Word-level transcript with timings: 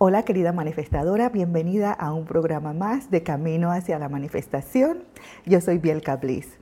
Hola 0.00 0.22
querida 0.22 0.52
manifestadora, 0.52 1.28
bienvenida 1.28 1.92
a 1.92 2.12
un 2.12 2.24
programa 2.24 2.72
más 2.72 3.10
de 3.10 3.24
Camino 3.24 3.72
hacia 3.72 3.98
la 3.98 4.08
Manifestación. 4.08 5.02
Yo 5.44 5.60
soy 5.60 5.78
Bielka 5.78 6.14
Bliss 6.14 6.56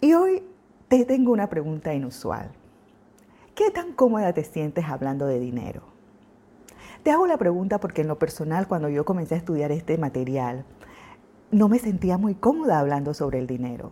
y 0.00 0.14
hoy 0.14 0.44
te 0.86 1.04
tengo 1.04 1.32
una 1.32 1.48
pregunta 1.48 1.92
inusual. 1.94 2.52
¿Qué 3.56 3.72
tan 3.72 3.92
cómoda 3.92 4.32
te 4.34 4.44
sientes 4.44 4.84
hablando 4.84 5.26
de 5.26 5.40
dinero? 5.40 5.82
Te 7.02 7.10
hago 7.10 7.26
la 7.26 7.38
pregunta 7.38 7.80
porque 7.80 8.02
en 8.02 8.06
lo 8.06 8.20
personal 8.20 8.68
cuando 8.68 8.88
yo 8.88 9.04
comencé 9.04 9.34
a 9.34 9.38
estudiar 9.38 9.72
este 9.72 9.98
material 9.98 10.64
no 11.50 11.68
me 11.68 11.80
sentía 11.80 12.18
muy 12.18 12.36
cómoda 12.36 12.78
hablando 12.78 13.14
sobre 13.14 13.40
el 13.40 13.48
dinero. 13.48 13.90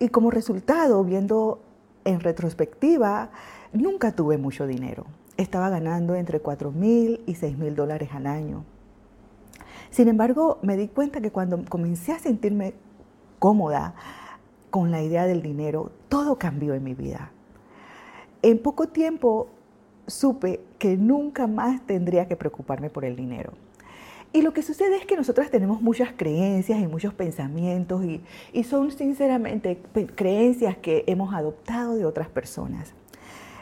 Y 0.00 0.08
como 0.08 0.32
resultado, 0.32 1.04
viendo 1.04 1.62
en 2.04 2.18
retrospectiva, 2.18 3.30
nunca 3.72 4.10
tuve 4.16 4.36
mucho 4.36 4.66
dinero 4.66 5.06
estaba 5.36 5.70
ganando 5.70 6.14
entre 6.14 6.40
4 6.40 6.70
mil 6.72 7.22
y 7.26 7.34
6 7.34 7.58
mil 7.58 7.74
dólares 7.74 8.10
al 8.12 8.26
año. 8.26 8.64
Sin 9.90 10.08
embargo, 10.08 10.58
me 10.62 10.76
di 10.76 10.88
cuenta 10.88 11.20
que 11.20 11.30
cuando 11.30 11.64
comencé 11.68 12.12
a 12.12 12.18
sentirme 12.18 12.74
cómoda 13.38 13.94
con 14.70 14.90
la 14.90 15.02
idea 15.02 15.26
del 15.26 15.42
dinero, 15.42 15.92
todo 16.08 16.36
cambió 16.36 16.74
en 16.74 16.82
mi 16.82 16.94
vida. 16.94 17.30
En 18.42 18.58
poco 18.58 18.88
tiempo 18.88 19.48
supe 20.06 20.60
que 20.78 20.96
nunca 20.96 21.46
más 21.46 21.80
tendría 21.86 22.26
que 22.26 22.36
preocuparme 22.36 22.90
por 22.90 23.04
el 23.04 23.16
dinero. 23.16 23.52
Y 24.32 24.42
lo 24.42 24.52
que 24.52 24.62
sucede 24.62 24.96
es 24.96 25.06
que 25.06 25.16
nosotras 25.16 25.48
tenemos 25.50 25.80
muchas 25.80 26.10
creencias 26.16 26.80
y 26.80 26.88
muchos 26.88 27.14
pensamientos 27.14 28.04
y, 28.04 28.20
y 28.52 28.64
son 28.64 28.90
sinceramente 28.90 29.80
creencias 30.16 30.76
que 30.76 31.04
hemos 31.06 31.32
adoptado 31.32 31.94
de 31.94 32.04
otras 32.04 32.28
personas. 32.28 32.94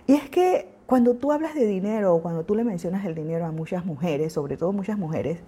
Y 0.07 0.15
es 0.15 0.31
que 0.31 0.72
cuando 0.93 1.15
tú 1.15 1.33
hablas 1.33 1.55
de 1.55 1.67
dinero 1.67 2.15
o 2.15 2.21
cuando 2.21 2.45
tú 2.45 2.55
le 2.55 2.65
mencionas 2.65 3.07
el 3.07 3.15
dinero 3.15 3.47
a 3.47 3.51
muchas 3.51 3.87
mujeres, 3.87 4.35
sobre 4.35 4.59
todo 4.59 4.75
muchas 4.75 4.99
mujeres, 4.99 5.39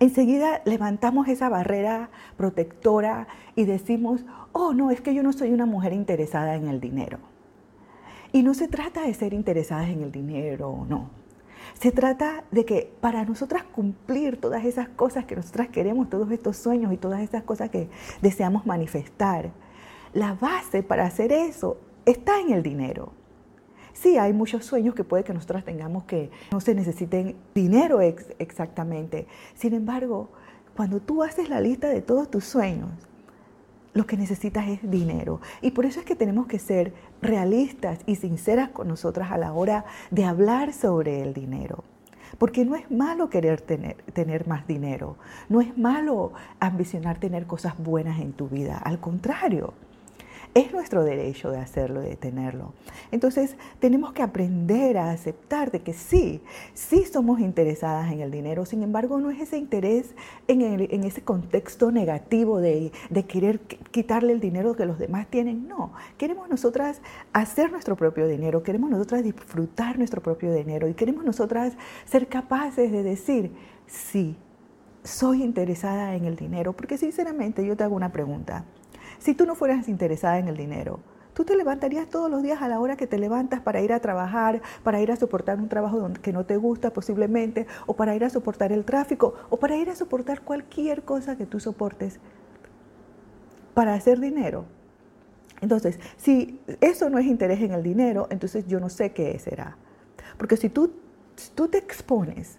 enseguida 0.00 0.60
levantamos 0.64 1.28
esa 1.28 1.48
barrera 1.48 2.10
protectora 2.36 3.28
y 3.54 3.64
decimos, 3.64 4.24
oh 4.50 4.74
no, 4.74 4.90
es 4.90 5.00
que 5.00 5.14
yo 5.14 5.22
no 5.22 5.32
soy 5.32 5.52
una 5.52 5.66
mujer 5.66 5.92
interesada 5.92 6.56
en 6.56 6.66
el 6.66 6.80
dinero. 6.80 7.18
Y 8.32 8.42
no 8.42 8.54
se 8.54 8.66
trata 8.66 9.02
de 9.02 9.14
ser 9.14 9.34
interesadas 9.34 9.88
en 9.88 10.02
el 10.02 10.10
dinero 10.10 10.84
no. 10.88 11.10
Se 11.74 11.92
trata 11.92 12.42
de 12.50 12.64
que 12.64 12.92
para 13.00 13.24
nosotras 13.24 13.62
cumplir 13.62 14.40
todas 14.40 14.64
esas 14.64 14.88
cosas 14.88 15.26
que 15.26 15.36
nosotras 15.36 15.68
queremos, 15.68 16.10
todos 16.10 16.28
estos 16.32 16.56
sueños 16.56 16.92
y 16.92 16.96
todas 16.96 17.20
esas 17.20 17.44
cosas 17.44 17.70
que 17.70 17.88
deseamos 18.20 18.66
manifestar, 18.66 19.52
la 20.12 20.34
base 20.34 20.82
para 20.82 21.06
hacer 21.06 21.30
eso 21.30 21.76
está 22.04 22.40
en 22.40 22.50
el 22.50 22.64
dinero. 22.64 23.12
Sí, 24.00 24.16
hay 24.16 24.32
muchos 24.32 24.64
sueños 24.64 24.94
que 24.94 25.02
puede 25.02 25.24
que 25.24 25.34
nosotros 25.34 25.64
tengamos 25.64 26.04
que 26.04 26.30
no 26.52 26.60
se 26.60 26.72
necesiten 26.72 27.34
dinero 27.52 28.00
exactamente. 28.00 29.26
Sin 29.54 29.74
embargo, 29.74 30.28
cuando 30.76 31.00
tú 31.00 31.24
haces 31.24 31.48
la 31.48 31.60
lista 31.60 31.88
de 31.88 32.00
todos 32.00 32.30
tus 32.30 32.44
sueños, 32.44 32.90
lo 33.94 34.06
que 34.06 34.16
necesitas 34.16 34.68
es 34.68 34.88
dinero. 34.88 35.40
Y 35.62 35.72
por 35.72 35.84
eso 35.84 35.98
es 35.98 36.06
que 36.06 36.14
tenemos 36.14 36.46
que 36.46 36.60
ser 36.60 36.92
realistas 37.20 37.98
y 38.06 38.14
sinceras 38.14 38.68
con 38.68 38.86
nosotras 38.86 39.32
a 39.32 39.38
la 39.38 39.52
hora 39.52 39.84
de 40.12 40.24
hablar 40.24 40.72
sobre 40.72 41.20
el 41.20 41.34
dinero. 41.34 41.82
Porque 42.38 42.64
no 42.64 42.76
es 42.76 42.88
malo 42.92 43.28
querer 43.30 43.60
tener, 43.60 43.96
tener, 44.12 44.46
más 44.46 44.64
dinero, 44.68 45.16
no 45.48 45.60
es 45.60 45.76
malo 45.76 46.34
ambicionar 46.60 47.18
tener 47.18 47.48
cosas 47.48 47.76
buenas 47.78 48.20
en 48.20 48.32
tu 48.32 48.48
vida, 48.48 48.78
al 48.78 49.00
contrario. 49.00 49.74
Es 50.58 50.72
nuestro 50.72 51.04
derecho 51.04 51.52
de 51.52 51.58
hacerlo, 51.58 52.00
de 52.00 52.16
tenerlo. 52.16 52.74
Entonces, 53.12 53.54
tenemos 53.78 54.12
que 54.12 54.24
aprender 54.24 54.98
a 54.98 55.12
aceptar 55.12 55.70
de 55.70 55.82
que 55.82 55.92
sí, 55.92 56.42
sí 56.74 57.04
somos 57.04 57.38
interesadas 57.38 58.10
en 58.10 58.18
el 58.22 58.32
dinero, 58.32 58.66
sin 58.66 58.82
embargo, 58.82 59.20
no 59.20 59.30
es 59.30 59.40
ese 59.40 59.56
interés 59.56 60.16
en, 60.48 61.04
ese 61.04 61.22
contexto 61.22 61.92
negativo 61.92 62.58
de 62.58 62.90
querer 63.28 63.60
quitarle 63.60 64.32
el 64.32 64.40
dinero 64.40 64.74
que 64.74 64.84
los 64.84 64.98
demás 64.98 65.28
tienen. 65.28 65.68
No, 65.68 65.92
queremos 66.16 66.48
nosotras 66.48 67.02
hacer 67.32 67.70
nuestro 67.70 67.94
propio 67.94 68.26
dinero, 68.26 68.64
queremos 68.64 68.90
nosotras 68.90 69.22
disfrutar 69.22 69.96
nuestro 69.96 70.20
propio 70.20 70.52
dinero 70.52 70.88
y 70.88 70.94
queremos 70.94 71.24
nosotras 71.24 71.74
ser 72.04 72.26
capaces 72.26 72.90
de 72.90 73.04
decir, 73.04 73.52
sí, 73.86 74.34
soy 75.04 75.44
interesada 75.44 76.16
en 76.16 76.24
el 76.24 76.34
dinero, 76.34 76.72
porque 76.72 76.98
sinceramente 76.98 77.64
yo 77.64 77.76
te 77.76 77.84
hago 77.84 77.94
una 77.94 78.10
pregunta. 78.10 78.64
Si 79.18 79.34
tú 79.34 79.46
no 79.46 79.54
fueras 79.54 79.88
interesada 79.88 80.38
en 80.38 80.48
el 80.48 80.56
dinero, 80.56 81.00
tú 81.34 81.44
te 81.44 81.56
levantarías 81.56 82.08
todos 82.08 82.30
los 82.30 82.42
días 82.42 82.62
a 82.62 82.68
la 82.68 82.80
hora 82.80 82.96
que 82.96 83.06
te 83.06 83.18
levantas 83.18 83.60
para 83.60 83.80
ir 83.80 83.92
a 83.92 84.00
trabajar, 84.00 84.62
para 84.82 85.00
ir 85.00 85.10
a 85.12 85.16
soportar 85.16 85.58
un 85.58 85.68
trabajo 85.68 86.10
que 86.22 86.32
no 86.32 86.44
te 86.44 86.56
gusta 86.56 86.92
posiblemente, 86.92 87.66
o 87.86 87.94
para 87.94 88.14
ir 88.14 88.24
a 88.24 88.30
soportar 88.30 88.72
el 88.72 88.84
tráfico, 88.84 89.34
o 89.50 89.56
para 89.58 89.76
ir 89.76 89.90
a 89.90 89.94
soportar 89.94 90.42
cualquier 90.42 91.02
cosa 91.02 91.36
que 91.36 91.46
tú 91.46 91.60
soportes 91.60 92.20
para 93.74 93.94
hacer 93.94 94.20
dinero. 94.20 94.64
Entonces, 95.60 95.98
si 96.16 96.60
eso 96.80 97.10
no 97.10 97.18
es 97.18 97.26
interés 97.26 97.60
en 97.60 97.72
el 97.72 97.82
dinero, 97.82 98.28
entonces 98.30 98.66
yo 98.66 98.80
no 98.80 98.88
sé 98.88 99.12
qué 99.12 99.38
será. 99.38 99.76
Porque 100.36 100.56
si 100.56 100.68
tú, 100.68 100.92
tú 101.54 101.68
te 101.68 101.78
expones 101.78 102.58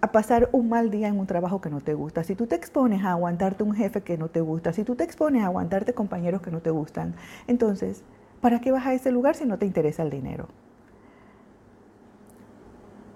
a 0.00 0.12
pasar 0.12 0.48
un 0.52 0.68
mal 0.68 0.90
día 0.90 1.08
en 1.08 1.18
un 1.18 1.26
trabajo 1.26 1.60
que 1.60 1.70
no 1.70 1.80
te 1.80 1.94
gusta, 1.94 2.22
si 2.22 2.34
tú 2.34 2.46
te 2.46 2.54
expones 2.54 3.04
a 3.04 3.12
aguantarte 3.12 3.64
un 3.64 3.74
jefe 3.74 4.02
que 4.02 4.16
no 4.16 4.28
te 4.28 4.40
gusta, 4.40 4.72
si 4.72 4.84
tú 4.84 4.94
te 4.94 5.04
expones 5.04 5.42
a 5.42 5.46
aguantarte 5.46 5.92
compañeros 5.92 6.40
que 6.40 6.50
no 6.50 6.60
te 6.60 6.70
gustan, 6.70 7.14
entonces, 7.46 8.02
¿para 8.40 8.60
qué 8.60 8.70
vas 8.70 8.86
a 8.86 8.94
ese 8.94 9.10
lugar 9.10 9.34
si 9.34 9.44
no 9.44 9.58
te 9.58 9.66
interesa 9.66 10.02
el 10.02 10.10
dinero? 10.10 10.48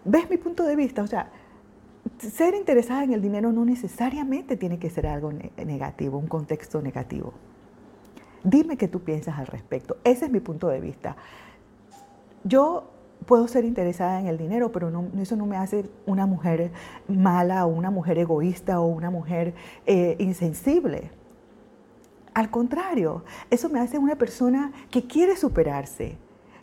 ¿Ves 0.04 0.28
mi 0.28 0.36
punto 0.36 0.64
de 0.64 0.74
vista? 0.74 1.02
O 1.02 1.06
sea, 1.06 1.30
ser 2.18 2.54
interesada 2.54 3.04
en 3.04 3.12
el 3.12 3.22
dinero 3.22 3.52
no 3.52 3.64
necesariamente 3.64 4.56
tiene 4.56 4.78
que 4.78 4.90
ser 4.90 5.06
algo 5.06 5.32
negativo, 5.32 6.18
un 6.18 6.26
contexto 6.26 6.82
negativo. 6.82 7.32
Dime 8.42 8.76
qué 8.76 8.88
tú 8.88 9.00
piensas 9.00 9.38
al 9.38 9.46
respecto. 9.46 9.98
Ese 10.02 10.24
es 10.24 10.30
mi 10.32 10.40
punto 10.40 10.68
de 10.68 10.80
vista. 10.80 11.16
Yo 12.42 12.90
puedo 13.26 13.48
ser 13.48 13.64
interesada 13.64 14.20
en 14.20 14.26
el 14.26 14.38
dinero, 14.38 14.72
pero 14.72 14.90
eso 15.18 15.36
no 15.36 15.46
me 15.46 15.56
hace 15.56 15.88
una 16.06 16.26
mujer 16.26 16.72
mala 17.08 17.66
o 17.66 17.68
una 17.68 17.90
mujer 17.90 18.18
egoísta 18.18 18.80
o 18.80 18.86
una 18.86 19.10
mujer 19.10 19.54
eh, 19.86 20.16
insensible. 20.18 21.10
Al 22.34 22.50
contrario, 22.50 23.24
eso 23.50 23.68
me 23.68 23.80
hace 23.80 23.98
una 23.98 24.16
persona 24.16 24.72
que 24.90 25.06
quiere 25.06 25.36
superarse, 25.36 26.16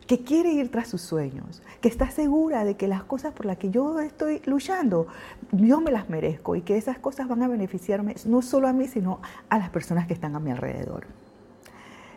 que 0.07 0.23
quiere 0.23 0.51
ir 0.51 0.71
tras 0.71 0.87
sus 0.87 1.01
sueños, 1.01 1.61
que 1.81 1.87
está 1.87 2.09
segura 2.09 2.65
de 2.65 2.75
que 2.75 2.87
las 2.87 3.03
cosas 3.03 3.33
por 3.33 3.45
las 3.45 3.57
que 3.57 3.69
yo 3.69 3.99
estoy 3.99 4.41
luchando, 4.45 5.05
yo 5.51 5.79
me 5.81 5.91
las 5.91 6.09
merezco 6.09 6.55
y 6.55 6.61
que 6.61 6.77
esas 6.77 6.97
cosas 6.97 7.27
van 7.27 7.43
a 7.43 7.47
beneficiarme 7.47 8.15
no 8.25 8.41
solo 8.41 8.67
a 8.67 8.73
mí, 8.73 8.87
sino 8.87 9.19
a 9.49 9.59
las 9.59 9.69
personas 9.69 10.07
que 10.07 10.13
están 10.15 10.35
a 10.35 10.39
mi 10.39 10.49
alrededor. 10.49 11.05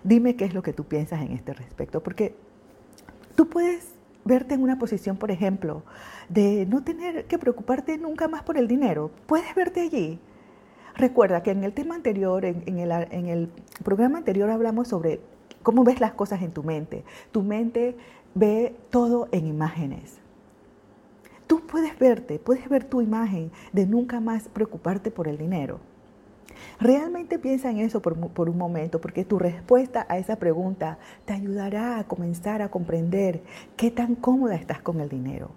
Dime 0.03 0.35
qué 0.35 0.47
es 0.47 0.55
lo 0.55 0.63
que 0.63 0.73
tú 0.73 0.85
piensas 0.85 1.21
en 1.21 1.33
este 1.33 1.53
respecto, 1.53 2.03
porque 2.03 2.35
tú 3.37 3.49
puedes 3.49 3.92
verte 4.25 4.55
en 4.55 4.63
una 4.63 4.79
posición, 4.79 5.17
por 5.17 5.31
ejemplo, 5.31 5.83
de 6.29 6.67
no 6.67 6.83
tener 6.83 7.27
que 7.27 7.39
preocuparte 7.39 7.99
nunca 7.99 8.29
más 8.29 8.43
por 8.43 8.57
el 8.57 8.69
dinero. 8.69 9.11
Puedes 9.27 9.55
verte 9.55 9.81
allí. 9.81 10.19
Recuerda 10.95 11.43
que 11.43 11.51
en 11.51 11.65
el 11.65 11.73
tema 11.73 11.95
anterior, 11.95 12.45
en, 12.45 12.79
el, 12.79 12.91
en 12.91 13.27
el 13.27 13.49
programa 13.83 14.19
anterior 14.19 14.51
hablamos 14.51 14.89
sobre 14.89 15.21
cómo 15.63 15.85
ves 15.85 16.01
las 16.01 16.13
cosas 16.13 16.43
en 16.43 16.53
tu 16.53 16.63
mente. 16.63 17.05
Tu 17.31 17.43
mente 17.43 17.97
ve 18.35 18.77
todo 18.91 19.29
en 19.33 19.47
imágenes. 19.47 20.19
Tú 21.47 21.61
puedes 21.67 21.99
verte, 21.99 22.39
puedes 22.39 22.69
ver 22.69 22.85
tu 22.85 23.01
imagen 23.01 23.51
de 23.73 23.87
nunca 23.87 24.21
más 24.21 24.49
preocuparte 24.49 25.11
por 25.11 25.29
el 25.29 25.39
dinero. 25.39 25.81
Realmente 26.81 27.39
piensa 27.39 27.71
en 27.71 27.79
eso 27.79 28.03
por, 28.03 28.49
un 28.49 28.59
momento, 28.59 29.01
porque 29.01 29.25
tu 29.25 29.39
respuesta 29.39 30.07
a 30.09 30.19
esa 30.19 30.37
pregunta 30.37 30.99
te 31.25 31.33
ayudará 31.33 31.99
a 31.99 32.05
comenzar 32.05 32.63
a 32.63 32.71
comprender 32.71 33.43
qué 33.77 33.91
tan 33.91 34.15
cómoda 34.15 34.57
estás 34.57 34.81
con 34.81 35.01
el 35.01 35.09
dinero. 35.09 35.51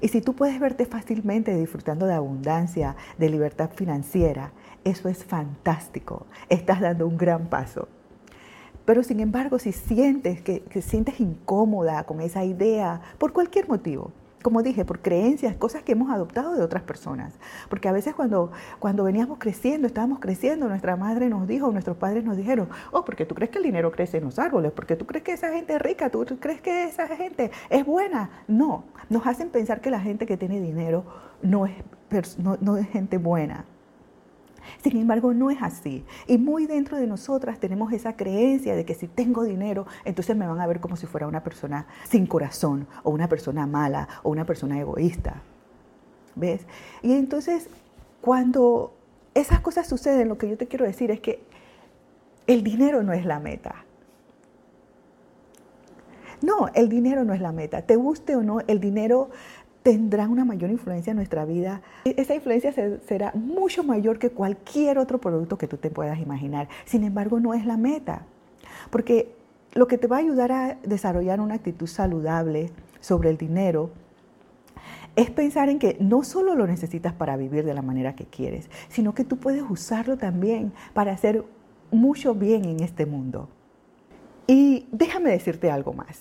Y 0.00 0.08
si 0.08 0.20
tú 0.20 0.34
puedes 0.34 0.60
verte 0.60 0.84
fácilmente 0.84 1.56
disfrutando 1.56 2.06
de 2.06 2.14
abundancia, 2.14 2.96
de 3.16 3.30
libertad 3.30 3.70
financiera, 3.74 4.52
eso 4.84 5.08
es 5.08 5.24
fantástico. 5.24 6.26
Estás 6.50 6.80
dando 6.80 7.06
un 7.06 7.16
gran 7.16 7.46
paso. 7.46 7.88
Pero 8.84 9.02
sin 9.02 9.20
embargo, 9.20 9.58
si 9.58 9.72
sientes 9.72 10.42
que, 10.42 10.60
que 10.60 10.82
sientes 10.82 11.20
incómoda 11.20 12.04
con 12.04 12.20
esa 12.20 12.44
idea, 12.44 13.00
por 13.16 13.32
cualquier 13.32 13.66
motivo, 13.66 14.12
como 14.44 14.62
dije, 14.62 14.84
por 14.84 15.00
creencias, 15.00 15.56
cosas 15.56 15.82
que 15.82 15.92
hemos 15.92 16.10
adoptado 16.10 16.54
de 16.54 16.62
otras 16.62 16.82
personas. 16.82 17.32
Porque 17.70 17.88
a 17.88 17.92
veces 17.92 18.14
cuando, 18.14 18.52
cuando 18.78 19.02
veníamos 19.02 19.38
creciendo, 19.38 19.86
estábamos 19.86 20.18
creciendo, 20.18 20.68
nuestra 20.68 20.96
madre 20.96 21.30
nos 21.30 21.48
dijo, 21.48 21.72
nuestros 21.72 21.96
padres 21.96 22.24
nos 22.24 22.36
dijeron, 22.36 22.68
oh, 22.92 23.06
porque 23.06 23.24
tú 23.24 23.34
crees 23.34 23.50
que 23.50 23.56
el 23.56 23.64
dinero 23.64 23.90
crece 23.90 24.18
en 24.18 24.24
los 24.24 24.38
árboles, 24.38 24.70
porque 24.72 24.96
tú 24.96 25.06
crees 25.06 25.24
que 25.24 25.32
esa 25.32 25.50
gente 25.50 25.74
es 25.74 25.80
rica, 25.80 26.10
tú 26.10 26.26
crees 26.38 26.60
que 26.60 26.84
esa 26.84 27.08
gente 27.08 27.50
es 27.70 27.86
buena. 27.86 28.28
No, 28.46 28.84
nos 29.08 29.26
hacen 29.26 29.48
pensar 29.48 29.80
que 29.80 29.90
la 29.90 30.00
gente 30.00 30.26
que 30.26 30.36
tiene 30.36 30.60
dinero 30.60 31.06
no 31.40 31.64
es, 31.64 32.38
no, 32.38 32.58
no 32.60 32.76
es 32.76 32.86
gente 32.88 33.16
buena. 33.16 33.64
Sin 34.82 34.96
embargo, 34.96 35.34
no 35.34 35.50
es 35.50 35.62
así. 35.62 36.04
Y 36.26 36.38
muy 36.38 36.66
dentro 36.66 36.96
de 36.96 37.06
nosotras 37.06 37.58
tenemos 37.58 37.92
esa 37.92 38.16
creencia 38.16 38.76
de 38.76 38.84
que 38.84 38.94
si 38.94 39.08
tengo 39.08 39.44
dinero, 39.44 39.86
entonces 40.04 40.36
me 40.36 40.46
van 40.46 40.60
a 40.60 40.66
ver 40.66 40.80
como 40.80 40.96
si 40.96 41.06
fuera 41.06 41.26
una 41.26 41.42
persona 41.42 41.86
sin 42.08 42.26
corazón, 42.26 42.86
o 43.02 43.10
una 43.10 43.28
persona 43.28 43.66
mala, 43.66 44.08
o 44.22 44.30
una 44.30 44.44
persona 44.44 44.78
egoísta. 44.78 45.42
¿Ves? 46.34 46.66
Y 47.02 47.12
entonces, 47.12 47.68
cuando 48.20 48.94
esas 49.34 49.60
cosas 49.60 49.86
suceden, 49.86 50.28
lo 50.28 50.38
que 50.38 50.48
yo 50.48 50.56
te 50.56 50.66
quiero 50.66 50.84
decir 50.84 51.10
es 51.10 51.20
que 51.20 51.42
el 52.46 52.62
dinero 52.62 53.02
no 53.02 53.12
es 53.12 53.24
la 53.24 53.40
meta. 53.40 53.84
No, 56.42 56.68
el 56.74 56.88
dinero 56.88 57.24
no 57.24 57.32
es 57.32 57.40
la 57.40 57.52
meta. 57.52 57.82
Te 57.82 57.96
guste 57.96 58.36
o 58.36 58.42
no, 58.42 58.60
el 58.66 58.80
dinero 58.80 59.30
tendrá 59.84 60.26
una 60.26 60.46
mayor 60.46 60.70
influencia 60.70 61.10
en 61.10 61.18
nuestra 61.18 61.44
vida. 61.44 61.82
Esa 62.06 62.34
influencia 62.34 62.72
será 62.72 63.32
mucho 63.34 63.84
mayor 63.84 64.18
que 64.18 64.30
cualquier 64.30 64.98
otro 64.98 65.20
producto 65.20 65.58
que 65.58 65.68
tú 65.68 65.76
te 65.76 65.90
puedas 65.90 66.18
imaginar. 66.18 66.68
Sin 66.86 67.04
embargo, 67.04 67.38
no 67.38 67.52
es 67.52 67.66
la 67.66 67.76
meta. 67.76 68.22
Porque 68.90 69.36
lo 69.74 69.86
que 69.86 69.98
te 69.98 70.06
va 70.06 70.16
a 70.16 70.20
ayudar 70.20 70.52
a 70.52 70.78
desarrollar 70.84 71.38
una 71.38 71.56
actitud 71.56 71.86
saludable 71.86 72.70
sobre 73.00 73.28
el 73.28 73.36
dinero 73.36 73.90
es 75.16 75.30
pensar 75.30 75.68
en 75.68 75.78
que 75.78 75.98
no 76.00 76.24
solo 76.24 76.54
lo 76.54 76.66
necesitas 76.66 77.12
para 77.12 77.36
vivir 77.36 77.66
de 77.66 77.74
la 77.74 77.82
manera 77.82 78.16
que 78.16 78.24
quieres, 78.24 78.70
sino 78.88 79.14
que 79.14 79.24
tú 79.24 79.36
puedes 79.36 79.62
usarlo 79.68 80.16
también 80.16 80.72
para 80.94 81.12
hacer 81.12 81.44
mucho 81.90 82.34
bien 82.34 82.64
en 82.64 82.80
este 82.80 83.04
mundo. 83.04 83.50
Y 84.46 84.86
déjame 84.92 85.30
decirte 85.30 85.70
algo 85.70 85.92
más. 85.92 86.20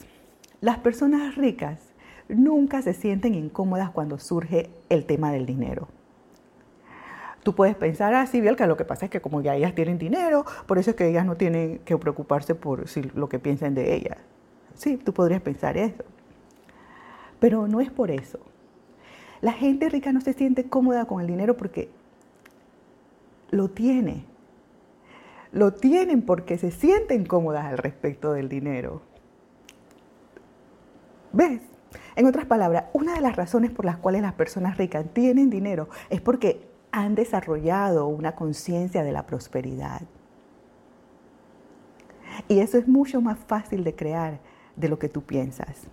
Las 0.59 0.79
personas 0.79 1.35
ricas 1.35 1.92
nunca 2.29 2.81
se 2.81 2.93
sienten 2.93 3.35
incómodas 3.35 3.89
cuando 3.91 4.17
surge 4.19 4.69
el 4.89 5.05
tema 5.05 5.31
del 5.31 5.45
dinero. 5.45 5.87
Tú 7.43 7.53
puedes 7.53 7.75
pensar 7.75 8.13
así, 8.13 8.41
ah, 8.47 8.55
que 8.55 8.67
lo 8.67 8.77
que 8.77 8.85
pasa 8.85 9.05
es 9.05 9.11
que 9.11 9.21
como 9.21 9.41
ya 9.41 9.55
ellas 9.55 9.75
tienen 9.75 9.97
dinero, 9.97 10.45
por 10.65 10.77
eso 10.77 10.91
es 10.91 10.95
que 10.95 11.09
ellas 11.09 11.25
no 11.25 11.35
tienen 11.35 11.79
que 11.79 11.97
preocuparse 11.97 12.55
por 12.55 12.85
lo 13.15 13.27
que 13.27 13.39
piensen 13.39 13.75
de 13.75 13.95
ellas. 13.95 14.17
Sí, 14.75 14.97
tú 14.97 15.13
podrías 15.13 15.41
pensar 15.41 15.77
eso. 15.77 16.03
Pero 17.39 17.67
no 17.67 17.81
es 17.81 17.91
por 17.91 18.11
eso. 18.11 18.39
La 19.41 19.51
gente 19.51 19.89
rica 19.89 20.13
no 20.13 20.21
se 20.21 20.31
siente 20.31 20.69
cómoda 20.69 21.03
con 21.05 21.19
el 21.19 21.27
dinero 21.27 21.57
porque 21.57 21.89
lo 23.51 23.67
tiene. 23.67 24.25
Lo 25.51 25.73
tienen 25.73 26.21
porque 26.21 26.57
se 26.57 26.71
sienten 26.71 27.25
cómodas 27.25 27.65
al 27.65 27.77
respecto 27.77 28.31
del 28.31 28.47
dinero. 28.47 29.01
¿Ves? 31.33 31.61
En 32.15 32.25
otras 32.25 32.45
palabras, 32.45 32.85
una 32.93 33.15
de 33.15 33.21
las 33.21 33.35
razones 33.35 33.71
por 33.71 33.85
las 33.85 33.97
cuales 33.97 34.21
las 34.21 34.33
personas 34.33 34.77
ricas 34.77 35.05
tienen 35.13 35.49
dinero 35.49 35.89
es 36.09 36.21
porque 36.21 36.67
han 36.91 37.15
desarrollado 37.15 38.07
una 38.07 38.35
conciencia 38.35 39.03
de 39.03 39.11
la 39.11 39.25
prosperidad. 39.25 40.01
Y 42.47 42.59
eso 42.59 42.77
es 42.77 42.87
mucho 42.87 43.21
más 43.21 43.39
fácil 43.39 43.83
de 43.83 43.95
crear 43.95 44.39
de 44.75 44.89
lo 44.89 44.99
que 44.99 45.09
tú 45.09 45.23
piensas. 45.23 45.87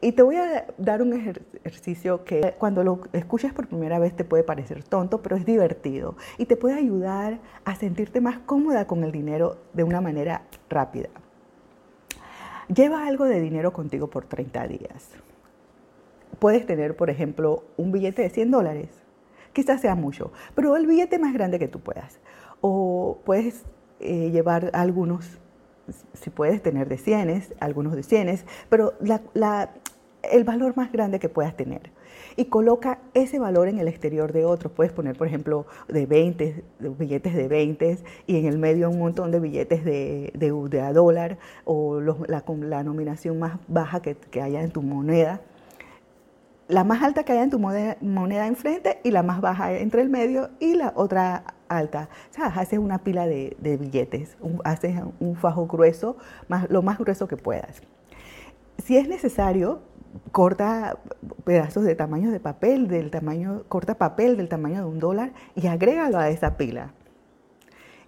Y 0.00 0.12
te 0.12 0.22
voy 0.22 0.36
a 0.36 0.66
dar 0.78 1.02
un 1.02 1.12
ejercicio 1.12 2.24
que 2.24 2.54
cuando 2.56 2.84
lo 2.84 3.00
escuchas 3.12 3.52
por 3.52 3.66
primera 3.66 3.98
vez 3.98 4.14
te 4.14 4.24
puede 4.24 4.44
parecer 4.44 4.84
tonto, 4.84 5.22
pero 5.22 5.36
es 5.36 5.44
divertido 5.44 6.16
y 6.36 6.46
te 6.46 6.56
puede 6.56 6.76
ayudar 6.76 7.40
a 7.64 7.74
sentirte 7.74 8.20
más 8.20 8.38
cómoda 8.38 8.86
con 8.86 9.02
el 9.02 9.10
dinero 9.10 9.58
de 9.72 9.82
una 9.82 10.00
manera 10.00 10.42
rápida. 10.70 11.08
Lleva 12.74 13.06
algo 13.06 13.24
de 13.24 13.40
dinero 13.40 13.72
contigo 13.72 14.08
por 14.08 14.26
30 14.26 14.68
días. 14.68 15.10
Puedes 16.38 16.66
tener, 16.66 16.96
por 16.96 17.08
ejemplo, 17.08 17.64
un 17.78 17.92
billete 17.92 18.22
de 18.22 18.28
100 18.28 18.50
dólares. 18.50 18.88
Quizás 19.54 19.80
sea 19.80 19.94
mucho, 19.94 20.32
pero 20.54 20.76
el 20.76 20.86
billete 20.86 21.18
más 21.18 21.32
grande 21.32 21.58
que 21.58 21.66
tú 21.66 21.80
puedas. 21.80 22.20
O 22.60 23.20
puedes 23.24 23.64
eh, 24.00 24.30
llevar 24.30 24.70
algunos, 24.74 25.38
si 26.12 26.28
puedes 26.28 26.62
tener 26.62 26.88
de 26.88 26.98
100, 26.98 27.44
algunos 27.58 27.96
de 27.96 28.02
100, 28.02 28.40
pero 28.68 28.92
el 30.22 30.44
valor 30.44 30.76
más 30.76 30.92
grande 30.92 31.18
que 31.18 31.28
puedas 31.28 31.56
tener 31.56 31.90
y 32.38 32.44
coloca 32.44 33.00
ese 33.14 33.40
valor 33.40 33.66
en 33.66 33.78
el 33.78 33.88
exterior 33.88 34.32
de 34.32 34.44
otros. 34.44 34.72
Puedes 34.72 34.92
poner, 34.92 35.16
por 35.16 35.26
ejemplo, 35.26 35.66
de 35.88 36.06
20, 36.06 36.62
billetes 36.96 37.34
de 37.34 37.48
20 37.48 37.98
y 38.28 38.36
en 38.36 38.46
el 38.46 38.58
medio 38.58 38.88
un 38.90 38.98
montón 39.00 39.32
de 39.32 39.40
billetes 39.40 39.84
de, 39.84 40.32
de, 40.34 40.80
a 40.80 40.92
dólar 40.92 41.38
o 41.64 42.00
la, 42.00 42.44
la, 42.46 42.82
nominación 42.84 43.40
más 43.40 43.58
baja 43.66 44.00
que, 44.00 44.14
que, 44.14 44.40
haya 44.40 44.62
en 44.62 44.70
tu 44.70 44.82
moneda. 44.82 45.40
La 46.68 46.84
más 46.84 47.02
alta 47.02 47.24
que 47.24 47.32
haya 47.32 47.42
en 47.42 47.50
tu 47.50 47.58
moneda, 47.58 47.96
moneda 48.00 48.46
enfrente 48.46 49.00
y 49.02 49.10
la 49.10 49.24
más 49.24 49.40
baja 49.40 49.72
entre 49.72 50.02
el 50.02 50.08
medio 50.08 50.50
y 50.60 50.74
la 50.74 50.92
otra 50.94 51.42
alta. 51.68 52.08
O 52.30 52.34
sea, 52.34 52.46
haces 52.46 52.78
una 52.78 52.98
pila 52.98 53.26
de, 53.26 53.56
de 53.58 53.76
billetes, 53.76 54.36
haces 54.62 54.94
un 55.18 55.34
fajo 55.34 55.66
grueso, 55.66 56.16
más, 56.46 56.70
lo 56.70 56.82
más 56.82 56.98
grueso 56.98 57.26
que 57.26 57.36
puedas. 57.36 57.82
Si 58.78 58.96
es 58.96 59.08
necesario, 59.08 59.80
corta 60.32 60.98
pedazos 61.44 61.84
de 61.84 61.94
tamaño 61.94 62.30
de 62.30 62.40
papel, 62.40 62.88
del 62.88 63.10
tamaño, 63.10 63.64
corta 63.68 63.96
papel 63.96 64.36
del 64.36 64.48
tamaño 64.48 64.78
de 64.78 64.84
un 64.84 64.98
dólar 64.98 65.32
y 65.54 65.66
agrégalo 65.66 66.18
a 66.18 66.30
esa 66.30 66.56
pila. 66.56 66.92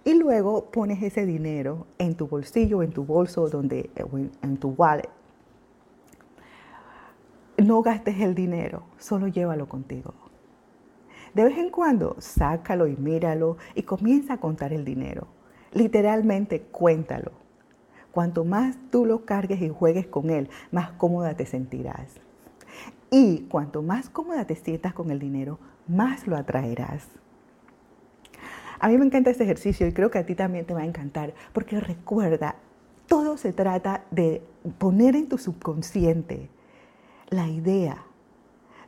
Y 0.03 0.15
luego 0.15 0.71
pones 0.71 1.03
ese 1.03 1.25
dinero 1.25 1.85
en 1.99 2.15
tu 2.15 2.27
bolsillo, 2.27 2.81
en 2.81 2.91
tu 2.91 3.03
bolso, 3.03 3.47
donde, 3.49 3.91
en 4.41 4.57
tu 4.57 4.69
wallet. 4.69 5.09
No 7.57 7.83
gastes 7.83 8.19
el 8.19 8.33
dinero, 8.33 8.83
solo 8.97 9.27
llévalo 9.27 9.69
contigo. 9.69 10.13
De 11.35 11.43
vez 11.43 11.57
en 11.57 11.69
cuando, 11.69 12.15
sácalo 12.17 12.87
y 12.87 12.95
míralo 12.97 13.57
y 13.75 13.83
comienza 13.83 14.33
a 14.33 14.39
contar 14.39 14.73
el 14.73 14.83
dinero. 14.83 15.27
Literalmente, 15.71 16.61
cuéntalo. 16.61 17.40
Cuanto 18.11 18.43
más 18.43 18.77
tú 18.91 19.05
lo 19.05 19.25
cargues 19.25 19.61
y 19.61 19.69
juegues 19.69 20.07
con 20.07 20.29
él, 20.29 20.49
más 20.71 20.91
cómoda 20.91 21.35
te 21.35 21.45
sentirás. 21.45 22.19
Y 23.09 23.41
cuanto 23.49 23.81
más 23.81 24.09
cómoda 24.09 24.45
te 24.45 24.55
sientas 24.55 24.93
con 24.93 25.11
el 25.11 25.19
dinero, 25.19 25.59
más 25.87 26.27
lo 26.27 26.35
atraerás. 26.35 27.07
A 28.79 28.89
mí 28.89 28.97
me 28.97 29.05
encanta 29.05 29.29
este 29.29 29.43
ejercicio 29.43 29.87
y 29.87 29.93
creo 29.93 30.09
que 30.09 30.19
a 30.19 30.25
ti 30.25 30.35
también 30.35 30.65
te 30.65 30.73
va 30.73 30.81
a 30.81 30.85
encantar, 30.85 31.33
porque 31.53 31.79
recuerda, 31.79 32.55
todo 33.07 33.37
se 33.37 33.53
trata 33.53 34.05
de 34.11 34.41
poner 34.77 35.15
en 35.15 35.29
tu 35.29 35.37
subconsciente 35.37 36.49
la 37.29 37.47
idea 37.47 38.03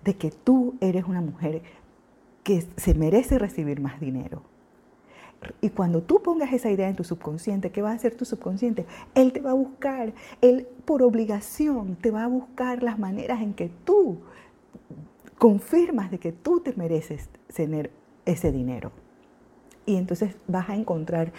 de 0.03 0.15
que 0.15 0.31
tú 0.31 0.75
eres 0.81 1.05
una 1.05 1.21
mujer 1.21 1.61
que 2.43 2.65
se 2.75 2.93
merece 2.93 3.39
recibir 3.39 3.79
más 3.79 3.99
dinero 3.99 4.52
y 5.61 5.69
cuando 5.69 6.01
tú 6.01 6.21
pongas 6.21 6.53
esa 6.53 6.69
idea 6.69 6.89
en 6.89 6.95
tu 6.95 7.03
subconsciente, 7.03 7.71
¿qué 7.71 7.81
va 7.81 7.91
a 7.91 7.95
hacer 7.95 8.15
tu 8.15 8.25
subconsciente? 8.25 8.85
Él 9.15 9.33
te 9.33 9.41
va 9.41 9.51
a 9.51 9.55
buscar, 9.55 10.13
él 10.41 10.67
por 10.85 11.03
obligación 11.03 11.95
te 11.95 12.11
va 12.11 12.23
a 12.23 12.27
buscar 12.27 12.83
las 12.83 12.99
maneras 12.99 13.41
en 13.41 13.53
que 13.53 13.69
tú 13.83 14.19
confirmas 15.37 16.11
de 16.11 16.19
que 16.19 16.31
tú 16.31 16.61
te 16.61 16.73
mereces 16.73 17.29
tener 17.53 17.91
ese 18.25 18.51
dinero. 18.51 18.91
Y 19.85 19.97
entonces 19.97 20.35
vas 20.47 20.69
a 20.69 20.75
encontrar 20.75 21.33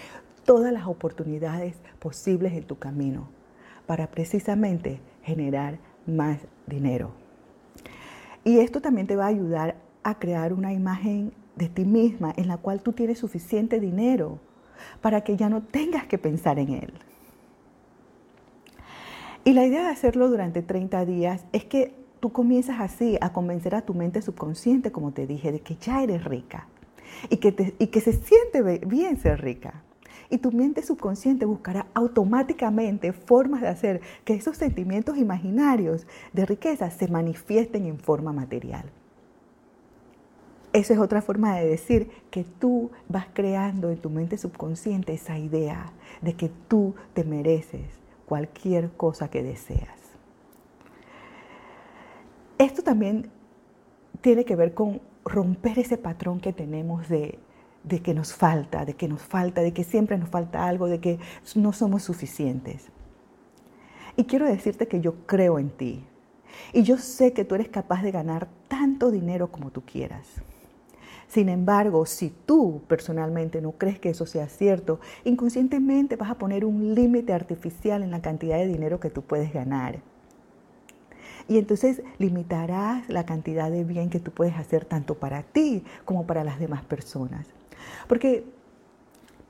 todas 0.44 0.73
las 0.73 0.87
oportunidades 0.87 1.76
posibles 1.99 2.52
en 2.52 2.64
tu 2.64 2.78
camino 2.78 3.28
para 3.87 4.11
precisamente 4.11 5.00
generar 5.23 5.78
más 6.06 6.38
dinero. 6.66 7.12
Y 8.44 8.58
esto 8.58 8.82
también 8.82 9.06
te 9.06 9.16
va 9.16 9.25
a 9.25 9.28
ayudar 9.28 9.74
a 10.04 10.18
crear 10.18 10.52
una 10.52 10.73
imagen 10.73 11.32
de 11.56 11.68
ti 11.68 11.84
misma 11.84 12.32
en 12.37 12.49
la 12.49 12.58
cual 12.58 12.82
tú 12.82 12.92
tienes 12.92 13.18
suficiente 13.18 13.80
dinero 13.80 14.38
para 15.00 15.23
que 15.23 15.37
ya 15.37 15.49
no 15.49 15.62
tengas 15.62 16.06
que 16.06 16.18
pensar 16.18 16.58
en 16.58 16.70
él. 16.70 16.92
Y 19.44 19.52
la 19.52 19.66
idea 19.66 19.82
de 19.82 19.90
hacerlo 19.90 20.30
durante 20.30 20.62
30 20.62 21.04
días 21.04 21.44
es 21.52 21.64
que 21.64 21.94
tú 22.20 22.32
comienzas 22.32 22.80
así 22.80 23.18
a 23.20 23.32
convencer 23.32 23.75
a 23.75 23.82
tu 23.82 23.92
mente 23.92 24.23
subconsciente, 24.23 24.90
como 24.90 25.12
te 25.12 25.26
dije, 25.26 25.52
de 25.52 25.61
que 25.61 25.76
ya 25.76 26.02
eres 26.02 26.25
rica 26.25 26.66
y 27.28 27.37
que, 27.37 27.75
y 27.78 27.88
que 27.88 28.00
se 28.00 28.14
siente 28.14 28.62
bien 28.87 29.18
ser 29.18 29.42
rica. 29.42 29.82
Y 30.30 30.38
tu 30.38 30.50
mente 30.50 30.82
subconsciente 30.82 31.44
buscará 31.44 31.87
automáticamente 31.92 33.12
formas 33.12 33.61
de 33.61 33.68
hacer 33.68 34.00
que 34.25 34.34
esos 34.34 34.56
sentimientos 34.56 35.18
imaginarios 35.18 36.06
de 36.32 36.46
riqueza 36.46 36.90
se 36.90 37.08
manifiesten 37.08 37.84
en 37.84 37.99
forma 37.99 38.32
material. 38.32 38.90
Esa 40.75 40.95
es 40.95 40.99
otra 40.99 41.23
forma 41.23 41.54
de 41.54 41.69
decir 41.69 42.11
que 42.33 42.43
tú 42.43 42.90
vas 43.09 43.28
creando 43.33 43.90
en 43.90 43.99
tu 43.99 44.11
mente 44.11 44.37
subconsciente 44.37 45.14
esa 45.14 45.38
idea 45.38 45.93
de 46.21 46.35
que 46.35 46.50
tú 46.66 46.97
te 47.12 47.23
mereces 47.23 47.87
cualquier 48.26 48.90
cosa 48.90 49.31
que 49.31 49.45
deseas. 49.45 50.00
Esto 52.59 52.83
también 52.83 53.31
tiene 54.21 54.45
que 54.45 54.57
ver 54.57 54.75
con 54.75 55.00
romper 55.25 55.78
ese 55.78 55.97
patrón 55.97 56.40
que 56.40 56.52
tenemos 56.52 57.09
de, 57.09 57.38
de 57.85 58.02
que 58.02 58.12
nos 58.12 58.35
falta, 58.35 58.85
de 58.85 58.95
que 58.95 59.07
nos 59.07 59.23
falta, 59.23 59.61
de 59.61 59.73
que 59.73 59.85
siempre 59.85 60.19
nos 60.19 60.28
falta 60.28 60.66
algo, 60.66 60.88
de 60.88 60.99
que 60.99 61.21
no 61.54 61.73
somos 61.73 62.02
suficientes. 62.02 62.88
Y 64.16 64.25
quiero 64.25 64.47
decirte 64.47 64.88
que 64.88 65.00
yo 65.00 65.25
creo 65.26 65.61
en 65.61 65.71
ti. 65.71 66.04
Y 66.73 66.83
yo 66.83 66.99
sé 66.99 67.33
que 67.33 67.45
tú 67.45 67.54
eres 67.54 67.69
capaz 67.69 68.02
de 68.02 68.11
ganar 68.11 68.49
tanto 68.66 69.12
dinero 69.12 69.52
como 69.52 69.71
tú 69.71 69.83
quieras. 69.83 70.43
Sin 71.28 71.49
embargo, 71.49 72.07
si 72.07 72.31
tú 72.31 72.83
personalmente 72.87 73.61
no 73.61 73.73
crees 73.73 73.99
que 73.99 74.11
eso 74.11 74.26
sea 74.26 74.49
cierto, 74.49 75.00
inconscientemente 75.25 76.16
vas 76.16 76.31
a 76.31 76.38
poner 76.38 76.64
un 76.64 76.95
límite 76.95 77.33
artificial 77.33 78.02
en 78.02 78.11
la 78.11 78.23
cantidad 78.23 78.57
de 78.59 78.66
dinero 78.66 79.00
que 79.00 79.11
tú 79.11 79.23
puedes 79.23 79.52
ganar. 79.52 80.00
Y 81.49 81.59
entonces 81.59 82.02
limitarás 82.19 83.09
la 83.09 83.26
cantidad 83.26 83.71
de 83.71 83.85
bien 83.85 84.09
que 84.11 84.21
tú 84.21 84.31
puedes 84.31 84.57
hacer 84.57 84.85
tanto 84.85 85.14
para 85.14 85.43
ti 85.43 85.85
como 86.04 86.26
para 86.26 86.45
las 86.45 86.59
demás 86.59 86.85
personas. 86.85 87.47
Porque 88.09 88.45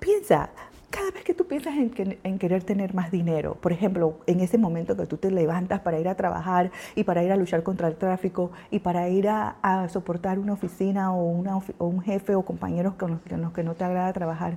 piensa, 0.01 0.51
cada 0.95 1.11
vez 1.11 1.25
que 1.25 1.35
tú 1.35 1.49
piensas 1.49 1.75
en, 1.75 2.39
querer 2.39 2.63
tener 2.63 2.95
más 2.95 3.11
dinero, 3.11 3.57
por 3.57 3.73
ejemplo, 3.73 4.17
en 4.29 4.39
ese 4.39 4.59
momento 4.59 4.97
que 4.97 5.07
tú 5.07 5.17
te 5.17 5.29
levantas 5.33 5.81
para 5.81 5.99
ir 5.99 6.07
a 6.07 6.15
trabajar 6.15 6.71
y 6.95 7.03
para 7.03 7.25
ir 7.25 7.33
a 7.33 7.37
luchar 7.37 7.65
contra 7.65 7.89
el 7.89 7.97
tráfico 7.97 8.53
y 8.71 8.79
para 8.79 9.09
ir 9.09 9.29
a, 9.29 9.57
soportar 9.89 10.39
una 10.39 10.53
oficina 10.53 11.13
o, 11.13 11.25
un 11.25 12.01
jefe 12.01 12.37
o 12.37 12.43
compañeros 12.43 12.95
con 12.95 13.11
los, 13.11 13.53
que 13.53 13.65
no 13.65 13.75
te 13.75 13.83
agrada 13.83 14.13
trabajar, 14.13 14.55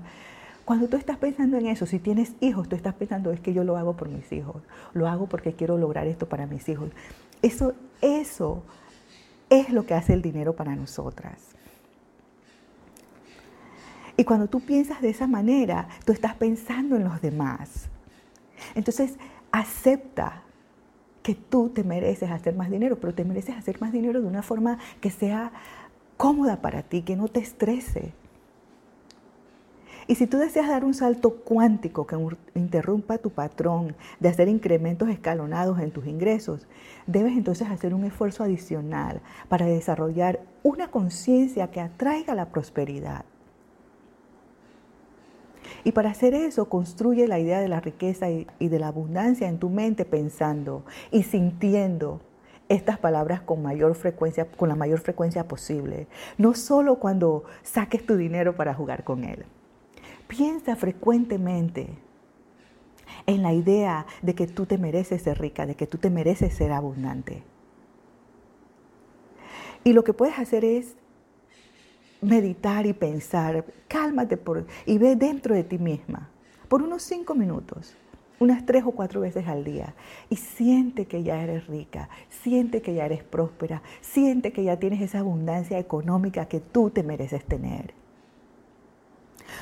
cuando 0.63 0.88
tú 0.88 0.96
estás 0.96 1.17
pensando 1.17 1.58
en 1.58 1.65
eso, 1.65 1.88
si 1.88 1.98
tienes 1.98 2.34
hijos, 2.39 2.70
tú 2.70 2.75
estás 2.75 2.94
pensando, 2.94 3.32
es 3.32 3.39
que 3.39 3.53
yo 3.53 3.63
lo 3.63 3.75
hago 3.75 3.94
por 3.98 4.08
mis 4.08 4.32
hijos, 4.32 4.62
lo 4.94 5.08
hago 5.08 5.25
porque 5.25 5.53
quiero 5.53 5.79
lograr 5.79 6.06
esto 6.06 6.27
para 6.29 6.46
mis 6.46 6.70
hijos. 6.70 6.91
Eso, 7.41 7.74
eso 8.01 8.62
es 9.50 9.72
lo 9.72 9.88
que 9.88 9.96
hace 9.96 10.13
el 10.13 10.22
dinero 10.22 10.56
para 10.56 10.75
nosotras. 10.75 11.57
Y 14.18 14.24
cuando 14.24 14.48
tú 14.48 14.60
piensas 14.60 15.02
de 15.02 15.10
esa 15.10 15.28
manera, 15.28 15.88
tú 16.04 16.12
estás 16.12 16.34
pensando 16.34 16.96
en 16.96 17.04
los 17.04 17.22
demás. 17.22 17.88
Entonces, 18.74 19.14
acepta 19.52 20.42
que 21.22 21.36
tú 21.36 21.70
te 21.70 21.84
mereces 21.84 22.32
hacer 22.32 22.56
más 22.56 22.72
dinero, 22.72 23.00
pero 23.00 23.14
te 23.14 23.24
mereces 23.24 23.56
hacer 23.56 23.80
más 23.80 23.92
dinero 23.92 24.22
de 24.22 24.28
una 24.28 24.42
forma 24.42 24.80
que 25.02 25.12
sea 25.12 25.52
cómoda 26.18 26.62
para 26.62 26.82
ti, 26.82 27.04
que 27.04 27.16
no 27.16 27.28
te 27.28 27.40
estrese. 27.40 28.14
Y 30.08 30.16
si 30.16 30.26
tú 30.26 30.38
deseas 30.38 30.70
dar 30.70 30.86
un 30.86 30.94
salto 30.94 31.32
cuántico 31.36 32.08
que 32.08 32.18
interrumpa 32.56 33.18
tu 33.18 33.30
patrón 33.30 33.96
de 34.22 34.30
hacer 34.30 34.48
incrementos 34.48 35.10
escalonados 35.10 35.80
en 35.80 35.92
tus 35.92 36.08
ingresos, 36.08 36.66
debes 37.06 37.34
entonces 37.34 37.68
hacer 37.68 37.94
un 37.94 38.06
esfuerzo 38.06 38.44
adicional 38.44 39.22
para 39.50 39.66
desarrollar 39.66 40.40
una 40.64 40.90
conciencia 40.90 41.70
que 41.72 41.82
atraiga 41.82 42.36
la 42.36 42.50
prosperidad. 42.50 43.26
Y 45.84 45.92
para 45.92 46.10
hacer 46.10 46.34
eso, 46.34 46.70
construye 46.70 47.28
la 47.28 47.40
idea 47.40 47.60
de 47.60 47.68
la 47.68 47.80
riqueza 47.80 48.30
y, 48.30 48.46
de 48.60 48.80
la 48.80 48.88
abundancia 48.88 49.48
en 49.48 49.60
tu 49.60 49.70
mente 49.70 50.06
pensando 50.06 50.84
y 51.12 51.24
sintiendo 51.24 52.22
estas 52.70 53.00
palabras 53.00 53.42
con 53.42 53.62
mayor 53.62 53.96
frecuencia, 53.96 54.46
con 54.46 54.70
la 54.70 54.76
mayor 54.76 55.00
frecuencia 55.00 55.48
posible. 55.48 56.08
No 56.38 56.54
solo 56.54 57.00
cuando 57.00 57.44
saques 57.64 58.06
tu 58.06 58.18
dinero 58.18 58.56
para 58.56 58.74
jugar 58.74 59.04
con 59.04 59.24
él. 59.24 59.46
Piensa 60.28 60.76
frecuentemente 60.76 61.90
en 63.26 63.42
la 63.44 63.54
idea 63.54 64.06
de 64.22 64.36
que 64.36 64.48
tú 64.48 64.66
te 64.66 64.78
mereces 64.78 65.22
ser 65.22 65.40
rica, 65.40 65.66
de 65.66 65.76
que 65.76 65.88
tú 65.88 65.98
te 65.98 66.10
mereces 66.10 66.54
ser 66.54 66.72
abundante. 66.74 67.44
Y 69.84 69.94
lo 69.94 70.04
que 70.04 70.14
puedes 70.14 70.38
hacer 70.38 70.66
es 70.66 70.98
meditar 72.22 72.86
y 72.86 72.94
pensar, 72.94 73.66
cálmate 73.88 74.38
por, 74.38 74.66
y 74.86 74.98
ve 74.98 75.16
dentro 75.16 75.54
de 75.56 75.64
ti 75.64 75.78
misma 75.78 76.30
por 76.68 76.82
unos 76.82 77.04
cinco 77.04 77.34
minutos, 77.34 77.96
unas 78.40 78.66
tres 78.66 78.84
o 78.86 78.92
cuatro 78.92 79.22
veces 79.22 79.48
al 79.48 79.64
día, 79.64 79.96
y 80.30 80.36
siente 80.36 81.06
que 81.06 81.24
ya 81.24 81.42
eres 81.42 81.68
rica, 81.68 82.10
siente 82.30 82.82
que 82.82 82.94
ya 82.94 83.06
eres 83.06 83.24
próspera, 83.24 83.82
siente 84.02 84.52
que 84.52 84.64
ya 84.64 84.78
tienes 84.78 85.02
esa 85.02 85.20
abundancia 85.20 85.80
económica 85.80 86.48
que 86.48 86.60
tú 86.60 86.90
te 86.90 87.04
mereces 87.04 87.46
tener. 87.46 87.94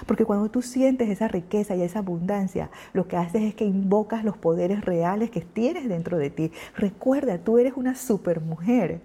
Porque 0.08 0.26
cuando 0.26 0.50
tú 0.50 0.62
sientes 0.62 1.10
esa 1.10 1.28
riqueza 1.28 1.76
y 1.76 1.84
esa 1.84 2.00
abundancia, 2.00 2.70
lo 2.94 3.08
que 3.08 3.18
haces 3.18 3.44
es 3.44 3.56
que 3.56 3.66
invocas 3.66 4.24
los 4.24 4.36
poderes 4.36 4.84
reales 4.84 5.30
que 5.30 5.42
tienes 5.42 5.88
dentro 5.88 6.18
de 6.18 6.32
ti. 6.32 6.52
Recuerda, 6.76 7.38
tú 7.38 7.60
eres 7.60 7.74
una 7.76 7.96
supermujer. 7.96 9.02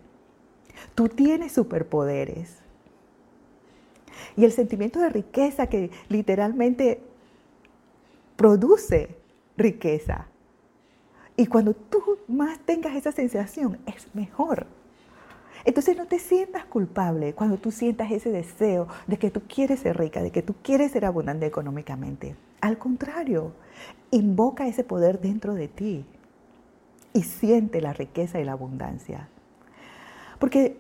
Tú 0.94 1.08
tienes 1.08 1.52
superpoderes. 1.52 2.60
Y 4.36 4.44
el 4.44 4.52
sentimiento 4.52 5.00
de 5.00 5.10
riqueza 5.10 5.66
que 5.66 5.90
literalmente 6.08 7.00
produce 8.36 9.16
riqueza. 9.56 10.26
Y 11.36 11.46
cuando 11.46 11.74
tú 11.74 12.18
más 12.28 12.58
tengas 12.60 12.94
esa 12.94 13.12
sensación, 13.12 13.78
es 13.86 14.14
mejor. 14.14 14.66
Entonces 15.64 15.96
no 15.96 16.06
te 16.06 16.18
sientas 16.18 16.64
culpable 16.64 17.34
cuando 17.34 17.58
tú 17.58 17.70
sientas 17.70 18.10
ese 18.10 18.30
deseo 18.30 18.88
de 19.06 19.18
que 19.18 19.30
tú 19.30 19.42
quieres 19.42 19.80
ser 19.80 19.98
rica, 19.98 20.22
de 20.22 20.30
que 20.30 20.42
tú 20.42 20.54
quieres 20.62 20.92
ser 20.92 21.04
abundante 21.04 21.46
económicamente. 21.46 22.34
Al 22.60 22.78
contrario, 22.78 23.52
invoca 24.10 24.66
ese 24.66 24.84
poder 24.84 25.20
dentro 25.20 25.54
de 25.54 25.68
ti 25.68 26.04
y 27.12 27.22
siente 27.22 27.80
la 27.80 27.92
riqueza 27.92 28.40
y 28.40 28.44
la 28.44 28.52
abundancia. 28.52 29.28
Porque 30.38 30.78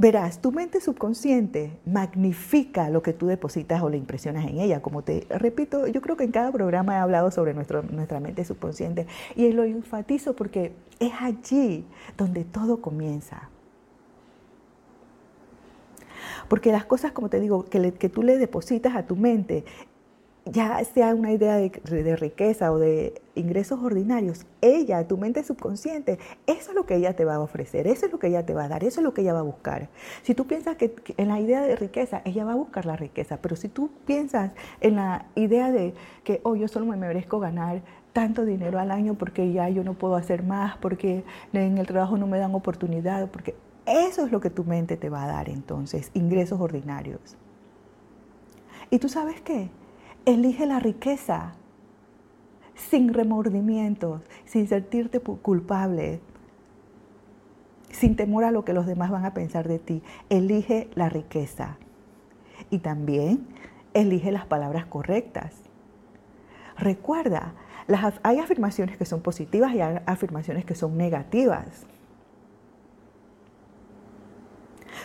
Verás, 0.00 0.40
tu 0.40 0.50
mente 0.50 0.80
subconsciente 0.80 1.78
magnifica 1.84 2.88
lo 2.88 3.02
que 3.02 3.12
tú 3.12 3.26
depositas 3.26 3.82
o 3.82 3.90
le 3.90 3.98
impresionas 3.98 4.46
en 4.46 4.58
ella. 4.58 4.80
Como 4.80 5.02
te 5.02 5.26
repito, 5.28 5.86
yo 5.88 6.00
creo 6.00 6.16
que 6.16 6.24
en 6.24 6.32
cada 6.32 6.50
programa 6.50 6.94
he 6.94 6.96
hablado 6.96 7.30
sobre 7.30 7.52
nuestra 7.52 7.82
mente 8.18 8.46
subconsciente 8.46 9.06
y 9.36 9.52
lo 9.52 9.62
enfatizo 9.62 10.34
porque 10.34 10.72
es 11.00 11.12
allí 11.20 11.84
donde 12.16 12.44
todo 12.44 12.80
comienza. 12.80 13.50
Porque 16.48 16.72
las 16.72 16.86
cosas, 16.86 17.12
como 17.12 17.28
te 17.28 17.38
digo, 17.38 17.66
que, 17.66 17.92
que 17.92 18.08
tú 18.08 18.22
le 18.22 18.38
depositas 18.38 18.96
a 18.96 19.02
tu 19.06 19.16
mente, 19.16 19.66
ya 20.46 20.82
sea 20.84 21.14
una 21.14 21.32
idea 21.32 21.56
de, 21.56 22.16
riqueza 22.16 22.72
o 22.72 22.78
de 22.78 23.20
ingresos 23.34 23.80
ordinarios, 23.82 24.46
ella, 24.60 25.06
tu 25.06 25.16
mente 25.16 25.42
subconsciente, 25.44 26.18
eso 26.46 26.70
es 26.70 26.74
lo 26.74 26.86
que 26.86 26.96
ella 26.96 27.14
te 27.14 27.24
va 27.24 27.36
a 27.36 27.40
ofrecer, 27.40 27.86
eso 27.86 28.06
es 28.06 28.12
lo 28.12 28.18
que 28.18 28.28
ella 28.28 28.44
te 28.44 28.54
va 28.54 28.64
a 28.64 28.68
dar, 28.68 28.84
eso 28.84 29.00
es 29.00 29.04
lo 29.04 29.14
que 29.14 29.22
ella 29.22 29.32
va 29.32 29.40
a 29.40 29.42
buscar. 29.42 29.88
Si 30.22 30.34
tú 30.34 30.46
piensas 30.46 30.76
que, 30.76 30.94
en 31.16 31.28
la 31.28 31.40
idea 31.40 31.62
de 31.62 31.76
riqueza, 31.76 32.22
ella 32.24 32.44
va 32.44 32.52
a 32.52 32.56
buscar 32.56 32.86
la 32.86 32.96
riqueza, 32.96 33.38
pero 33.40 33.56
si 33.56 33.68
tú 33.68 33.90
piensas 34.06 34.52
en 34.80 34.96
la 34.96 35.26
idea 35.34 35.70
de 35.70 35.94
que, 36.24 36.40
oh, 36.42 36.56
yo 36.56 36.68
solo 36.68 36.86
me 36.86 36.96
merezco 36.96 37.38
ganar 37.38 37.82
tanto 38.12 38.44
dinero 38.44 38.78
al 38.78 38.90
año 38.90 39.14
porque 39.14 39.52
ya 39.52 39.68
yo 39.68 39.84
no 39.84 39.94
puedo 39.94 40.16
hacer 40.16 40.42
más, 40.42 40.76
porque 40.78 41.24
en 41.52 41.78
el 41.78 41.86
trabajo 41.86 42.16
no 42.16 42.26
me 42.26 42.38
dan 42.38 42.54
oportunidad, 42.54 43.30
porque 43.30 43.54
eso 43.86 44.24
es 44.24 44.32
lo 44.32 44.40
que 44.40 44.50
tu 44.50 44.64
mente 44.64 44.96
te 44.96 45.08
va 45.08 45.24
a 45.24 45.26
dar 45.26 45.48
entonces, 45.48 46.10
ingresos 46.14 46.60
ordinarios. 46.60 47.36
¿Y 48.90 48.98
tú 48.98 49.08
sabes 49.08 49.40
qué? 49.40 49.70
Elige 50.24 50.66
la 50.66 50.80
riqueza 50.80 51.54
sin 52.74 53.12
remordimientos, 53.12 54.22
sin 54.44 54.66
sentirte 54.68 55.20
culpable, 55.20 56.20
sin 57.90 58.16
temor 58.16 58.44
a 58.44 58.50
lo 58.50 58.64
que 58.64 58.72
los 58.72 58.86
demás 58.86 59.10
van 59.10 59.24
a 59.24 59.34
pensar 59.34 59.68
de 59.68 59.78
ti. 59.78 60.02
Elige 60.28 60.88
la 60.94 61.08
riqueza. 61.08 61.76
Y 62.70 62.78
también 62.78 63.46
elige 63.94 64.32
las 64.32 64.46
palabras 64.46 64.86
correctas. 64.86 65.54
Recuerda, 66.78 67.54
hay 68.22 68.38
afirmaciones 68.38 68.96
que 68.96 69.04
son 69.04 69.20
positivas 69.20 69.74
y 69.74 69.80
hay 69.80 70.00
afirmaciones 70.06 70.64
que 70.64 70.74
son 70.74 70.96
negativas. 70.96 71.86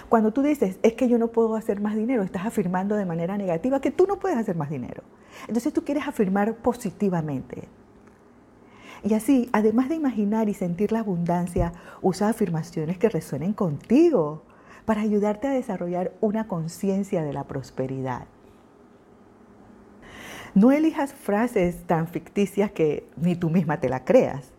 Cuando 0.09 0.31
tú 0.31 0.41
dices, 0.41 0.77
es 0.83 0.93
que 0.93 1.07
yo 1.07 1.17
no 1.17 1.29
puedo 1.29 1.55
hacer 1.55 1.81
más 1.81 1.95
dinero, 1.95 2.23
estás 2.23 2.45
afirmando 2.45 2.95
de 2.95 3.05
manera 3.05 3.37
negativa 3.37 3.81
que 3.81 3.91
tú 3.91 4.05
no 4.07 4.19
puedes 4.19 4.37
hacer 4.37 4.55
más 4.55 4.69
dinero. 4.69 5.03
Entonces 5.47 5.73
tú 5.73 5.83
quieres 5.83 6.07
afirmar 6.07 6.55
positivamente. 6.55 7.67
Y 9.03 9.13
así, 9.13 9.49
además 9.51 9.89
de 9.89 9.95
imaginar 9.95 10.49
y 10.49 10.53
sentir 10.53 10.91
la 10.91 10.99
abundancia, 10.99 11.73
usa 12.01 12.29
afirmaciones 12.29 12.97
que 12.97 13.09
resuenen 13.09 13.53
contigo 13.53 14.43
para 14.85 15.01
ayudarte 15.01 15.47
a 15.47 15.51
desarrollar 15.51 16.13
una 16.21 16.47
conciencia 16.47 17.23
de 17.23 17.33
la 17.33 17.43
prosperidad. 17.43 18.25
No 20.53 20.71
elijas 20.71 21.13
frases 21.13 21.83
tan 21.85 22.07
ficticias 22.07 22.71
que 22.71 23.07
ni 23.17 23.35
tú 23.35 23.49
misma 23.49 23.79
te 23.79 23.89
la 23.89 24.05
creas 24.05 24.54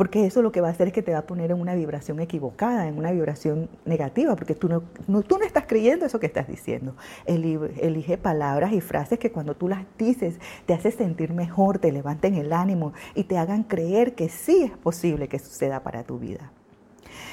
porque 0.00 0.24
eso 0.24 0.40
lo 0.40 0.50
que 0.50 0.62
va 0.62 0.68
a 0.68 0.70
hacer 0.70 0.86
es 0.86 0.94
que 0.94 1.02
te 1.02 1.12
va 1.12 1.18
a 1.18 1.26
poner 1.26 1.50
en 1.50 1.60
una 1.60 1.74
vibración 1.74 2.20
equivocada, 2.20 2.88
en 2.88 2.96
una 2.96 3.10
vibración 3.12 3.68
negativa, 3.84 4.34
porque 4.34 4.54
tú 4.54 4.66
no, 4.66 4.80
tú 5.24 5.36
no 5.36 5.44
estás 5.44 5.66
creyendo 5.66 6.06
eso 6.06 6.18
que 6.18 6.24
estás 6.24 6.48
diciendo. 6.48 6.96
Elige 7.26 8.16
palabras 8.16 8.72
y 8.72 8.80
frases 8.80 9.18
que 9.18 9.30
cuando 9.30 9.56
tú 9.56 9.68
las 9.68 9.84
dices 9.98 10.40
te 10.64 10.72
hace 10.72 10.90
sentir 10.90 11.34
mejor, 11.34 11.80
te 11.80 11.92
levanten 11.92 12.34
el 12.36 12.54
ánimo 12.54 12.94
y 13.14 13.24
te 13.24 13.36
hagan 13.36 13.62
creer 13.62 14.14
que 14.14 14.30
sí 14.30 14.62
es 14.62 14.70
posible 14.70 15.28
que 15.28 15.38
suceda 15.38 15.82
para 15.82 16.02
tu 16.02 16.18
vida. 16.18 16.50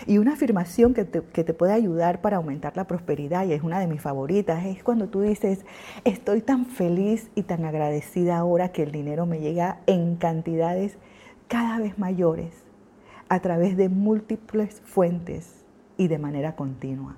Y 0.06 0.18
una 0.18 0.34
afirmación 0.34 0.94
que 0.94 1.06
te, 1.06 1.22
que 1.22 1.46
te, 1.46 1.54
puede 1.54 1.72
ayudar 1.72 2.20
para 2.20 2.36
aumentar 2.36 2.76
la 2.76 2.86
prosperidad, 2.86 3.48
y 3.48 3.54
es 3.54 3.64
una 3.64 3.80
de 3.80 3.88
mis 3.88 4.02
favoritas, 4.02 4.66
es 4.66 4.84
cuando 4.84 5.08
tú 5.08 5.22
dices, 5.22 5.66
estoy 6.04 6.42
tan 6.42 6.66
feliz 6.66 7.30
y 7.34 7.44
tan 7.44 7.64
agradecida 7.64 8.38
ahora 8.38 8.74
que 8.74 8.84
el 8.84 8.92
dinero 8.92 9.26
me 9.26 9.40
llega 9.40 9.80
en 9.86 10.18
cantidades 10.18 10.98
cada 11.48 11.80
vez 11.80 11.98
mayores 11.98 12.64
a 13.30 13.40
través 13.42 13.78
de 13.78 13.90
múltiples 13.90 14.82
fuentes 14.86 15.66
y 15.98 16.08
de 16.08 16.18
manera 16.18 16.56
continua. 16.56 17.16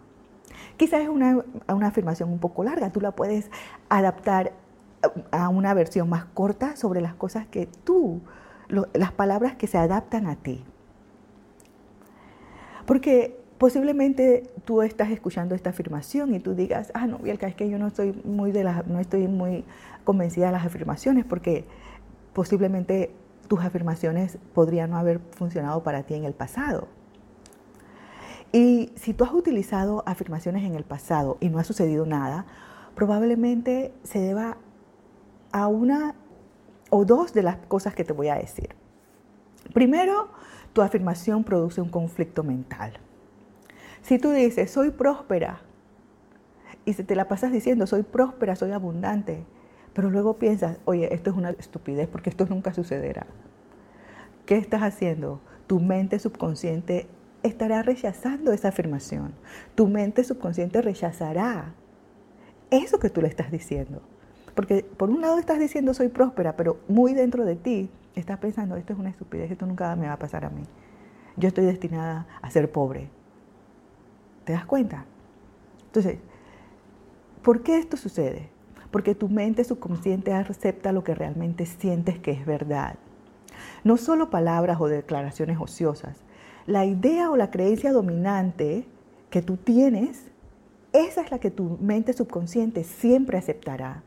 Quizás 0.77 1.01
es 1.01 1.09
una, 1.09 1.43
una 1.67 1.88
afirmación 1.88 2.31
un 2.31 2.39
poco 2.39 2.63
larga, 2.63 2.91
tú 2.91 3.01
la 3.01 3.12
puedes 3.12 3.50
adaptar 3.89 4.53
a 5.31 5.50
una 5.50 5.74
versión 5.74 6.09
más 6.09 6.25
corta 6.25 6.75
sobre 6.75 7.01
las 7.01 7.13
cosas 7.13 7.48
que 7.48 7.67
tú, 7.83 8.21
las 8.93 9.12
palabras 9.12 9.55
que 9.55 9.67
se 9.67 9.77
adaptan 9.77 10.27
a 10.27 10.36
ti. 10.36 10.63
Porque 12.86 13.39
posiblemente 13.57 14.50
tú 14.65 14.81
estás 14.81 15.12
escuchando 15.12 15.53
esta 15.53 15.69
afirmación 15.71 16.33
y 16.33 16.39
tú 16.39 16.55
digas, 16.55 16.91
ah, 16.93 17.07
no, 17.07 17.19
Bielka, 17.19 17.48
es 17.48 17.55
que 17.55 17.69
yo 17.69 17.77
no 17.77 17.88
estoy 17.88 18.13
muy, 18.24 18.51
de 18.51 18.63
las, 18.63 18.88
no 18.88 19.00
estoy 19.00 19.27
muy 19.27 19.63
convencida 20.03 20.48
de 20.48 20.53
las 20.53 20.65
afirmaciones 20.65 21.25
porque 21.25 21.65
posiblemente 22.33 23.12
tus 23.50 23.60
afirmaciones 23.62 24.38
podrían 24.53 24.91
no 24.91 24.98
haber 24.98 25.20
funcionado 25.32 25.84
para 25.84 26.03
ti 26.03 26.13
en 26.13 26.24
el 26.24 26.34
pasado. 26.34 26.88
Y 28.53 28.94
si 28.96 29.13
tú 29.13 29.25
has 29.25 29.34
utilizado 29.34 30.03
afirmaciones 30.06 30.63
en 30.63 30.75
el 30.75 30.84
pasado 30.86 31.38
y 31.41 31.50
no 31.50 31.60
ha 31.60 31.63
sucedido 31.63 32.06
nada, 32.06 32.46
probablemente 32.96 33.91
se 34.03 34.20
deba 34.20 34.58
a 35.51 35.68
una 35.68 36.15
o 36.89 37.06
dos 37.06 37.34
de 37.34 37.44
las 37.44 37.58
cosas 37.58 37.94
que 37.94 38.03
te 38.03 38.13
voy 38.13 38.29
a 38.29 38.36
decir. 38.36 38.70
Primero, 39.74 40.29
tu 40.74 40.82
afirmación 40.82 41.44
produce 41.44 41.82
un 41.82 41.89
conflicto 41.89 42.44
mental. 42.44 42.94
Si 44.01 44.20
tú 44.20 44.32
dices, 44.32 44.72
soy 44.72 44.91
próspera, 44.91 45.62
y 46.86 46.94
te 46.94 47.15
la 47.15 47.27
pasas 47.27 47.51
diciendo, 47.51 47.86
soy 47.88 48.03
próspera, 48.03 48.56
soy 48.56 48.72
abundante, 48.72 49.46
pero 49.93 50.10
luego 50.10 50.38
piensas, 50.38 50.79
oye, 50.86 51.13
esto 51.13 51.31
es 51.31 51.36
una 51.36 51.51
estupidez 51.51 52.08
porque 52.08 52.29
esto 52.29 52.46
nunca 52.46 52.74
sucederá. 52.74 53.27
¿Qué 54.46 54.58
estás 54.58 54.81
haciendo? 54.81 55.41
Tu 55.67 55.79
mente 55.79 56.19
subconsciente 56.19 57.08
estará 57.43 57.84
rechazando 57.84 58.51
esa 58.51 58.69
afirmación. 58.69 59.34
Tu 59.75 59.88
mente 59.88 60.24
subconsciente 60.24 60.81
rechazará 60.81 61.74
eso 62.72 63.00
que 63.00 63.10
tú 63.10 63.22
le 63.22 63.27
estás 63.27 63.51
diciendo. 63.51 64.01
Porque 64.55 64.84
por 64.84 65.10
un 65.10 65.22
lado 65.22 65.38
estás 65.38 65.60
diciendo 65.60 65.93
soy 65.93 66.10
próspera, 66.10 66.55
pero 66.55 66.79
muy 66.88 67.13
dentro 67.13 67.46
de 67.46 67.55
ti 67.55 67.89
estás 68.15 68.39
pensando, 68.39 68.75
esto 68.75 68.93
es 68.93 69.00
una 69.00 69.10
estupidez, 69.10 69.51
esto 69.51 69.65
nunca 69.65 69.96
me 69.96 70.08
va 70.08 70.13
a 70.13 70.19
pasar 70.19 70.46
a 70.46 70.50
mí. 70.50 70.63
Yo 71.38 71.48
estoy 71.48 71.65
destinada 71.65 72.27
a 72.41 72.51
ser 72.51 72.72
pobre. 72.72 73.10
¿Te 74.43 74.53
das 74.53 74.65
cuenta? 74.65 75.05
Entonces, 75.86 76.17
¿por 77.41 77.63
qué 77.63 77.77
esto 77.77 77.98
sucede? 77.98 78.50
Porque 78.91 79.15
tu 79.15 79.29
mente 79.29 79.63
subconsciente 79.63 80.34
acepta 80.34 80.91
lo 80.91 81.03
que 81.03 81.15
realmente 81.15 81.65
sientes 81.65 82.19
que 82.19 82.31
es 82.31 82.46
verdad. 82.46 82.96
No 83.84 83.98
solo 83.98 84.29
palabras 84.29 84.79
o 84.81 84.88
declaraciones 84.88 85.58
ociosas. 85.60 86.17
La 86.65 86.86
idea 86.86 87.31
o 87.31 87.38
la 87.38 87.51
creencia 87.51 87.91
dominante 87.91 88.86
que 89.29 89.41
tú 89.41 89.58
tienes, 89.58 90.25
esa 90.93 91.22
es 91.22 91.31
la 91.31 91.39
que 91.39 91.51
tu 91.51 91.77
mente 91.81 92.13
subconsciente 92.13 92.84
siempre 92.84 93.38
aceptará. 93.38 94.03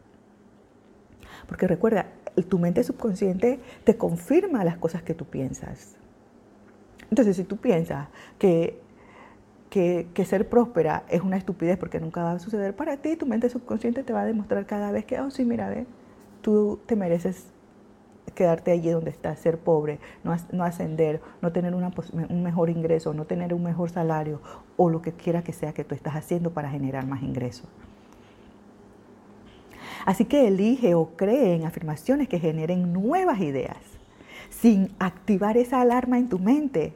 Porque 1.47 1.67
recuerda, 1.67 2.07
tu 2.49 2.59
mente 2.59 2.83
subconsciente 2.85 3.61
te 3.85 3.97
confirma 3.97 4.65
las 4.65 4.79
cosas 4.79 5.03
que 5.03 5.15
tú 5.15 5.25
piensas. 5.25 5.97
Entonces, 7.11 7.37
si 7.37 7.45
tú 7.45 7.57
piensas 7.59 8.09
que, 8.39 8.81
que, 9.73 10.25
ser 10.27 10.51
próspera 10.51 11.05
es 11.09 11.23
una 11.23 11.39
estupidez 11.39 11.79
porque 11.79 11.99
nunca 11.99 12.23
va 12.23 12.33
a 12.33 12.39
suceder 12.39 12.77
para 12.77 12.99
ti, 12.99 13.17
tu 13.17 13.25
mente 13.25 13.49
subconsciente 13.49 14.03
te 14.03 14.13
va 14.13 14.21
a 14.21 14.27
demostrar 14.27 14.67
cada 14.67 14.93
vez 14.93 15.07
que, 15.07 15.19
oh, 15.19 15.31
sí, 15.31 15.47
mira, 15.47 15.71
ve, 15.71 15.87
tú 16.43 16.79
te 16.85 16.95
mereces 16.95 17.47
quedarte 18.35 18.71
allí 18.71 18.91
donde 18.91 19.09
estás, 19.09 19.39
ser 19.39 19.57
pobre, 19.57 19.99
no, 20.25 20.37
no 20.53 20.65
ascender, 20.65 21.23
no 21.41 21.53
tener 21.53 21.75
un 21.75 22.43
mejor 22.43 22.69
ingreso, 22.69 23.15
no 23.15 23.25
tener 23.25 23.55
un 23.55 23.63
mejor 23.63 23.89
salario 23.89 24.43
o 24.77 24.91
lo 24.91 25.01
que 25.01 25.13
quiera 25.13 25.43
que 25.43 25.55
sea 25.55 25.73
que 25.73 25.85
tú 25.85 25.95
estás 25.95 26.17
haciendo 26.17 26.51
para 26.51 26.69
generar 26.69 27.07
más 27.07 27.23
ingresos. 27.23 27.67
Así 30.05 30.27
que 30.27 30.49
elige 30.49 30.95
o 30.95 31.17
cree 31.17 31.55
en 31.55 31.65
afirmaciones 31.65 32.29
que 32.29 32.39
generen 32.39 32.93
nuevas 32.93 33.41
ideas, 33.41 33.79
sin 34.51 34.91
activar 34.99 35.57
esa 35.57 35.81
alarma 35.81 36.19
en 36.19 36.29
tu 36.29 36.39
mente 36.39 36.93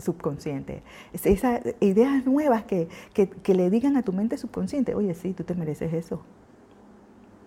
subconsciente. 0.00 0.82
Esas 1.12 1.60
ideas 1.80 2.24
nuevas 2.26 2.64
que, 2.64 2.88
que, 3.14 3.54
le 3.54 3.70
digan 3.70 3.96
a 3.96 4.02
tu 4.02 4.12
mente 4.12 4.36
subconsciente, 4.36 4.94
oye, 4.94 5.14
sí, 5.14 5.32
tú 5.32 5.44
te 5.44 5.54
mereces 5.54 5.92
eso. 5.92 6.22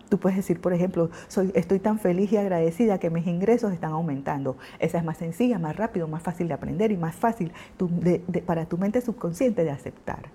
Tú 0.09 0.19
puedes 0.19 0.37
decir, 0.37 0.61
por 0.61 0.73
ejemplo, 0.73 1.09
soy, 1.27 1.51
estoy 1.55 1.79
tan 1.79 1.97
feliz 1.97 2.31
y 2.31 2.37
agradecida 2.37 2.99
que 2.99 3.09
mis 3.09 3.25
ingresos 3.25 3.73
están 3.73 3.93
aumentando. 3.93 4.57
Esa 4.79 4.99
es 4.99 5.03
más 5.03 5.17
sencilla, 5.17 5.57
más 5.57 5.75
rápido, 5.75 6.07
más 6.07 6.21
fácil 6.21 6.47
de 6.47 6.53
aprender 6.53 6.91
y 6.91 6.97
más 6.97 7.15
fácil 7.15 7.51
para 8.45 8.65
tu 8.65 8.77
mente 8.77 9.01
subconsciente 9.01 9.63
de 9.63 9.71
aceptar. 9.71 10.29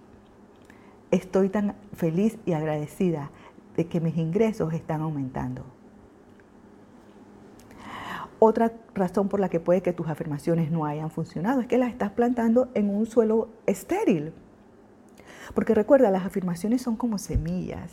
Estoy 1.10 1.48
tan 1.48 1.76
feliz 1.94 2.38
y 2.44 2.52
agradecida 2.52 3.30
de 3.76 3.86
que 3.86 4.00
mis 4.00 4.16
ingresos 4.16 4.74
están 4.74 5.00
aumentando. 5.00 5.77
Otra 8.40 8.72
razón 8.94 9.28
por 9.28 9.40
la 9.40 9.48
que 9.48 9.58
puede 9.58 9.82
que 9.82 9.92
tus 9.92 10.08
afirmaciones 10.08 10.70
no 10.70 10.84
hayan 10.84 11.10
funcionado 11.10 11.60
es 11.60 11.66
que 11.66 11.78
las 11.78 11.90
estás 11.90 12.12
plantando 12.12 12.68
en 12.74 12.88
un 12.88 13.06
suelo 13.06 13.48
estéril. 13.66 14.32
Porque 15.54 15.74
recuerda, 15.74 16.10
las 16.10 16.24
afirmaciones 16.24 16.82
son 16.82 16.96
como 16.96 17.18
semillas. 17.18 17.92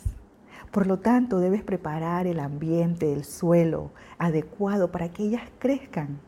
Por 0.70 0.86
lo 0.86 0.98
tanto, 0.98 1.40
debes 1.40 1.62
preparar 1.62 2.26
el 2.26 2.38
ambiente, 2.38 3.12
el 3.12 3.24
suelo 3.24 3.90
adecuado 4.18 4.92
para 4.92 5.08
que 5.08 5.24
ellas 5.24 5.42
crezcan. 5.58 6.20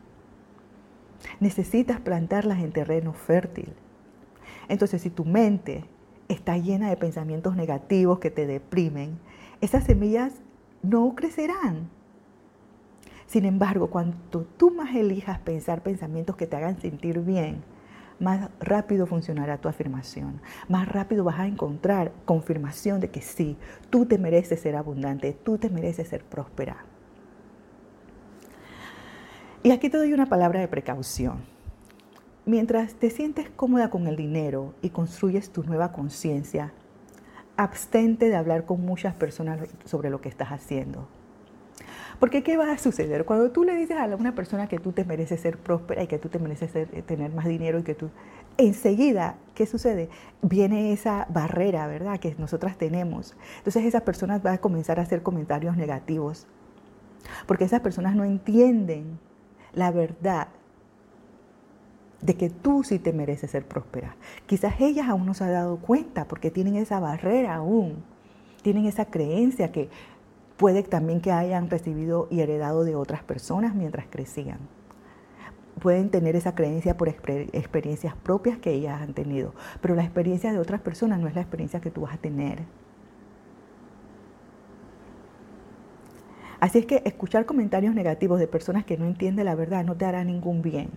Necesitas 1.39 2.01
plantarlas 2.01 2.59
en 2.59 2.71
terreno 2.71 3.13
fértil. 3.13 3.73
Entonces, 4.67 5.01
si 5.01 5.09
tu 5.09 5.23
mente 5.23 5.85
está 6.27 6.57
llena 6.57 6.89
de 6.89 6.97
pensamientos 6.97 7.55
negativos 7.55 8.19
que 8.19 8.31
te 8.31 8.47
deprimen, 8.47 9.19
esas 9.61 9.83
semillas 9.85 10.33
no 10.81 11.15
crecerán. 11.15 11.89
Sin 13.29 13.45
embargo, 13.45 13.91
cuando 13.91 14.41
tú 14.57 14.71
más 14.71 14.95
elijas 14.95 15.37
pensar 15.37 15.83
pensamientos 15.83 16.35
que 16.35 16.47
te 16.47 16.55
hagan 16.55 16.81
sentir 16.81 17.19
bien, 17.19 17.61
más 18.19 18.49
rápido 18.59 19.05
funcionará 19.05 19.59
tu 19.59 19.69
afirmación. 19.69 20.41
Más 20.67 20.87
rápido 20.87 21.23
vas 21.23 21.37
a 21.37 21.45
encontrar 21.45 22.11
confirmación 22.25 22.99
de 22.99 23.11
que 23.11 23.21
sí, 23.21 23.55
tú 23.91 24.07
te 24.07 24.17
mereces 24.17 24.61
ser 24.61 24.75
abundante, 24.75 25.31
tú 25.31 25.59
te 25.59 25.69
mereces 25.69 26.07
ser 26.07 26.23
próspera. 26.23 26.77
Y 29.61 29.69
aquí 29.69 29.91
te 29.91 29.97
doy 29.97 30.11
una 30.11 30.25
palabra 30.25 30.59
de 30.59 30.67
precaución. 30.67 31.43
Mientras 32.47 32.95
te 32.95 33.11
sientes 33.11 33.47
cómoda 33.51 33.91
con 33.91 34.07
el 34.07 34.15
dinero 34.15 34.73
y 34.81 34.89
construyes 34.89 35.51
tu 35.51 35.61
nueva 35.61 35.91
conciencia, 35.91 36.73
abstente 37.57 38.27
de 38.27 38.37
hablar 38.37 38.65
con 38.65 38.83
muchas 38.83 39.13
personas 39.13 39.59
sobre 39.85 40.09
lo 40.09 40.19
que 40.19 40.29
estás 40.29 40.49
haciendo. 40.49 41.07
Porque 42.19 42.43
¿qué 42.43 42.57
va 42.57 42.71
a 42.71 42.77
suceder? 42.77 43.23
Cuando 43.23 43.51
tú 43.51 43.63
le 43.63 43.75
dices 43.75 43.97
a 43.97 44.05
una 44.15 44.35
persona 44.35 44.67
que 44.67 44.77
tú 44.79 44.91
te 44.91 45.05
mereces 45.05 45.39
ser 45.39 45.57
próspera 45.57 46.03
y 46.03 46.07
que 46.07 46.19
tú 46.19 46.27
te 46.27 46.37
mereces 46.37 46.75
eh, 46.75 47.03
tener 47.05 47.31
más 47.33 47.45
dinero 47.45 47.79
y 47.79 47.83
que 47.83 47.95
tú... 47.95 48.09
Enseguida, 48.57 49.37
¿qué 49.55 49.65
sucede? 49.65 50.09
Viene 50.41 50.91
esa 50.91 51.27
barrera, 51.29 51.87
¿verdad? 51.87 52.19
Que 52.19 52.35
nosotras 52.37 52.77
tenemos. 52.77 53.37
Entonces 53.59 53.85
esas 53.85 54.01
personas 54.01 54.43
van 54.43 54.55
a 54.55 54.57
comenzar 54.57 54.99
a 54.99 55.03
hacer 55.03 55.23
comentarios 55.23 55.77
negativos. 55.77 56.45
Porque 57.45 57.63
esas 57.63 57.79
personas 57.79 58.15
no 58.15 58.25
entienden 58.25 59.17
la 59.73 59.91
verdad 59.91 60.49
de 62.21 62.35
que 62.35 62.49
tú 62.49 62.83
sí 62.83 62.99
te 62.99 63.13
mereces 63.13 63.51
ser 63.51 63.65
próspera. 63.65 64.17
Quizás 64.45 64.81
ellas 64.81 65.07
aún 65.07 65.25
no 65.25 65.33
se 65.33 65.45
han 65.45 65.53
dado 65.53 65.77
cuenta 65.77 66.25
porque 66.25 66.51
tienen 66.51 66.75
esa 66.75 66.99
barrera 66.99 67.55
aún, 67.55 68.03
tienen 68.61 68.85
esa 68.85 69.05
creencia 69.05 69.71
que 69.71 69.89
puede 70.59 70.83
también 70.83 71.21
que 71.21 71.31
hayan 71.31 71.69
recibido 71.69 72.27
y 72.29 72.41
heredado 72.41 72.83
de 72.83 72.93
otras 72.93 73.23
personas 73.23 73.73
mientras 73.73 74.07
crecían. 74.09 74.59
Pueden 75.79 76.09
tener 76.09 76.35
esa 76.35 76.53
creencia 76.53 76.97
por 76.97 77.07
experiencias 77.07 78.13
propias 78.17 78.57
que 78.57 78.73
ellas 78.73 79.01
han 79.01 79.13
tenido, 79.13 79.53
pero 79.79 79.95
la 79.95 80.03
experiencia 80.03 80.51
de 80.51 80.59
otras 80.59 80.81
personas 80.81 81.17
no 81.19 81.29
es 81.29 81.35
la 81.35 81.41
experiencia 81.41 81.79
que 81.79 81.91
tú 81.91 82.01
vas 82.01 82.13
a 82.13 82.17
tener. 82.17 82.59
Así 86.59 86.79
es 86.79 86.85
que 86.85 87.03
escuchar 87.05 87.45
comentarios 87.45 87.95
negativos 87.95 88.37
de 88.37 88.47
personas 88.47 88.83
que 88.83 88.97
no 88.97 89.05
entienden 89.05 89.45
la 89.45 89.55
verdad 89.55 89.85
no 89.85 89.95
te 89.95 90.03
hará 90.03 90.25
ningún 90.25 90.61
bien 90.61 90.89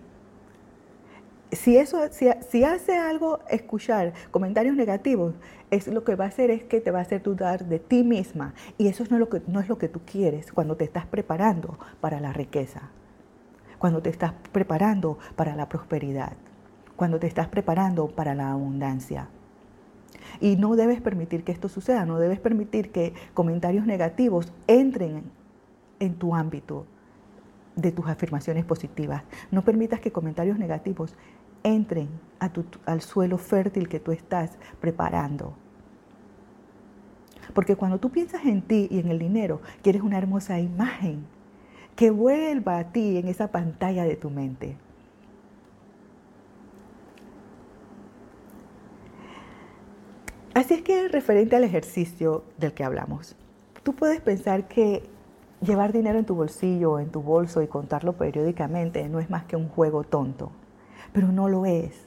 si 1.53 1.77
eso, 1.77 2.01
si, 2.11 2.65
hace 2.65 2.97
algo 2.97 3.41
escuchar 3.51 4.15
comentarios 4.31 4.75
negativos, 4.75 5.35
es 5.73 5.87
lo 5.89 6.05
que 6.05 6.17
va 6.17 6.27
a 6.27 6.29
hacer 6.29 6.51
es 6.51 6.63
que 6.65 6.83
te 6.83 6.91
va 6.91 6.99
a 6.99 7.03
hacer 7.03 7.23
dudar 7.23 7.65
de 7.65 7.79
ti 7.79 8.05
misma. 8.05 8.53
Y 8.77 8.89
eso 8.89 9.05
no 9.09 9.17
es 9.17 9.21
lo 9.21 9.29
que, 9.31 9.43
no 9.47 9.59
es 9.59 9.71
lo 9.71 9.79
que 9.79 9.89
tú 9.89 10.03
quieres 10.05 10.53
cuando 10.53 10.77
te 10.77 10.85
estás 10.85 11.07
preparando 11.07 11.79
para 12.01 12.21
la 12.21 12.33
riqueza, 12.33 12.91
cuando 13.79 14.03
te 14.03 14.11
estás 14.11 14.35
preparando 14.53 15.19
para 15.35 15.57
la 15.57 15.71
prosperidad, 15.71 16.35
cuando 16.95 17.19
te 17.19 17.27
estás 17.27 17.49
preparando 17.49 18.09
para 18.09 18.35
la 18.35 18.53
abundancia. 18.53 19.29
Y 20.41 20.57
no 20.57 20.77
debes 20.77 21.01
permitir 21.01 21.43
que 21.43 21.53
esto 21.53 21.71
suceda, 21.71 22.05
no 22.05 22.19
debes 22.19 22.39
permitir 22.39 22.93
que 22.93 23.15
comentarios 23.33 23.87
negativos 23.87 24.53
entren 24.67 25.25
en 26.01 26.15
tu 26.17 26.35
ámbito 26.35 26.85
de 27.77 27.93
tus 27.93 28.07
afirmaciones 28.09 28.67
positivas. 28.67 29.23
No 29.51 29.65
permitas 29.65 30.01
que 30.01 30.13
comentarios 30.13 30.59
negativos 30.59 31.17
entren 31.63 32.11
al 32.85 33.01
suelo 33.01 33.39
fértil 33.39 33.89
que 33.89 34.01
tú 34.01 34.13
estás 34.13 34.59
preparando. 34.79 35.62
Porque 37.55 37.77
cuando 37.77 37.99
tú 37.99 38.11
piensas 38.11 38.45
en 38.45 38.63
ti 38.63 38.89
y 38.91 38.99
en 38.99 39.09
el 39.09 39.19
dinero, 39.19 39.61
quieres 39.83 40.03
una 40.03 40.19
hermosa 40.19 40.61
imagen 40.61 41.25
que 41.97 42.11
vuelva 42.11 42.79
a 42.79 42.93
ti 42.93 43.19
en 43.19 43.29
esa 43.29 43.49
pantalla 43.49 44.05
de 44.05 44.17
tu 44.17 44.31
mente. 44.31 44.77
Así 50.55 50.75
es 50.75 50.83
que 50.83 51.09
referente 51.09 51.57
al 51.57 51.65
ejercicio 51.65 52.45
del 52.59 52.75
que 52.75 52.85
hablamos, 52.85 53.37
tú 53.83 53.95
puedes 53.95 54.21
pensar 54.21 54.69
que 54.69 55.03
llevar 55.63 55.93
dinero 55.93 56.19
en 56.19 56.27
tu 56.27 56.35
bolsillo 56.35 56.93
o 56.93 56.99
en 56.99 57.11
tu 57.11 57.23
bolso 57.23 57.63
y 57.63 57.69
contarlo 57.69 58.15
periódicamente 58.15 59.09
no 59.09 59.19
es 59.19 59.31
más 59.31 59.45
que 59.45 59.57
un 59.57 59.69
juego 59.69 60.05
tonto, 60.05 60.51
pero 61.13 61.29
no 61.33 61.49
lo 61.49 61.65
es, 61.65 62.07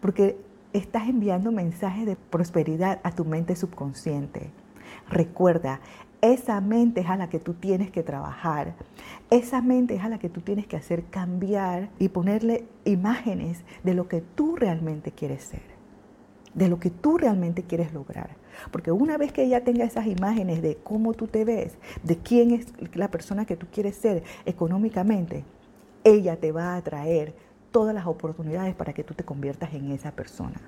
porque 0.00 0.38
estás 0.72 1.08
enviando 1.08 1.52
mensajes 1.52 2.06
de 2.06 2.16
prosperidad 2.16 3.00
a 3.02 3.12
tu 3.12 3.24
mente 3.24 3.56
subconsciente. 3.56 4.50
Recuerda, 5.08 5.80
esa 6.20 6.60
mente 6.60 7.02
es 7.02 7.08
a 7.08 7.16
la 7.16 7.28
que 7.28 7.38
tú 7.38 7.54
tienes 7.54 7.90
que 7.90 8.02
trabajar. 8.02 8.74
Esa 9.30 9.62
mente 9.62 9.94
es 9.94 10.02
a 10.02 10.08
la 10.08 10.18
que 10.18 10.28
tú 10.28 10.40
tienes 10.40 10.66
que 10.66 10.76
hacer 10.76 11.04
cambiar 11.04 11.90
y 11.98 12.08
ponerle 12.08 12.66
imágenes 12.84 13.62
de 13.84 13.94
lo 13.94 14.08
que 14.08 14.20
tú 14.20 14.56
realmente 14.56 15.12
quieres 15.12 15.44
ser, 15.44 15.62
de 16.54 16.68
lo 16.68 16.80
que 16.80 16.90
tú 16.90 17.18
realmente 17.18 17.62
quieres 17.62 17.92
lograr. 17.92 18.30
Porque 18.72 18.90
una 18.90 19.16
vez 19.16 19.32
que 19.32 19.44
ella 19.44 19.62
tenga 19.62 19.84
esas 19.84 20.06
imágenes 20.06 20.60
de 20.60 20.76
cómo 20.76 21.14
tú 21.14 21.28
te 21.28 21.44
ves, 21.44 21.78
de 22.02 22.16
quién 22.18 22.50
es 22.50 22.66
la 22.94 23.10
persona 23.10 23.46
que 23.46 23.56
tú 23.56 23.66
quieres 23.72 23.96
ser 23.96 24.24
económicamente, 24.44 25.44
ella 26.02 26.36
te 26.36 26.52
va 26.52 26.74
a 26.74 26.82
traer 26.82 27.34
todas 27.70 27.94
las 27.94 28.06
oportunidades 28.06 28.74
para 28.74 28.92
que 28.92 29.04
tú 29.04 29.14
te 29.14 29.24
conviertas 29.24 29.72
en 29.74 29.90
esa 29.90 30.12
persona. 30.12 30.60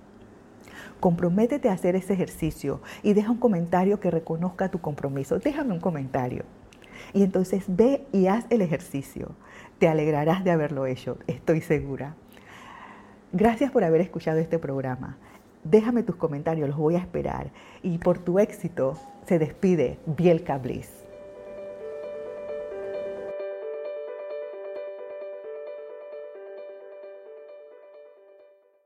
Comprométete 1.01 1.69
a 1.69 1.73
hacer 1.73 1.97
ese 1.97 2.13
ejercicio 2.13 2.81
y 3.03 3.15
deja 3.15 3.31
un 3.31 3.39
comentario 3.39 4.01
que 4.01 4.11
reconozca 4.11 4.71
tu 4.71 4.81
compromiso. 4.81 5.39
Déjame 5.39 5.73
un 5.73 5.81
comentario. 5.81 6.45
Y 7.15 7.23
entonces 7.23 7.65
ve 7.69 8.07
y 8.13 8.27
haz 8.27 8.47
el 8.51 8.61
ejercicio. 8.61 9.31
Te 9.79 9.89
alegrarás 9.89 10.45
de 10.45 10.51
haberlo 10.51 10.87
hecho, 10.87 11.19
estoy 11.27 11.63
segura. 11.63 12.15
Gracias 13.33 13.71
por 13.71 13.85
haber 13.85 14.01
escuchado 14.01 14.39
este 14.39 14.59
programa. 14.59 15.17
Déjame 15.65 16.03
tus 16.03 16.17
comentarios, 16.17 16.69
los 16.69 16.79
voy 16.79 16.97
a 16.97 16.99
esperar. 16.99 17.51
Y 17.83 17.99
por 17.99 18.19
tu 18.19 18.39
éxito 18.39 18.99
se 19.27 19.39
despide 19.39 19.99
Bielka 20.07 20.59
Bliss. 20.59 21.00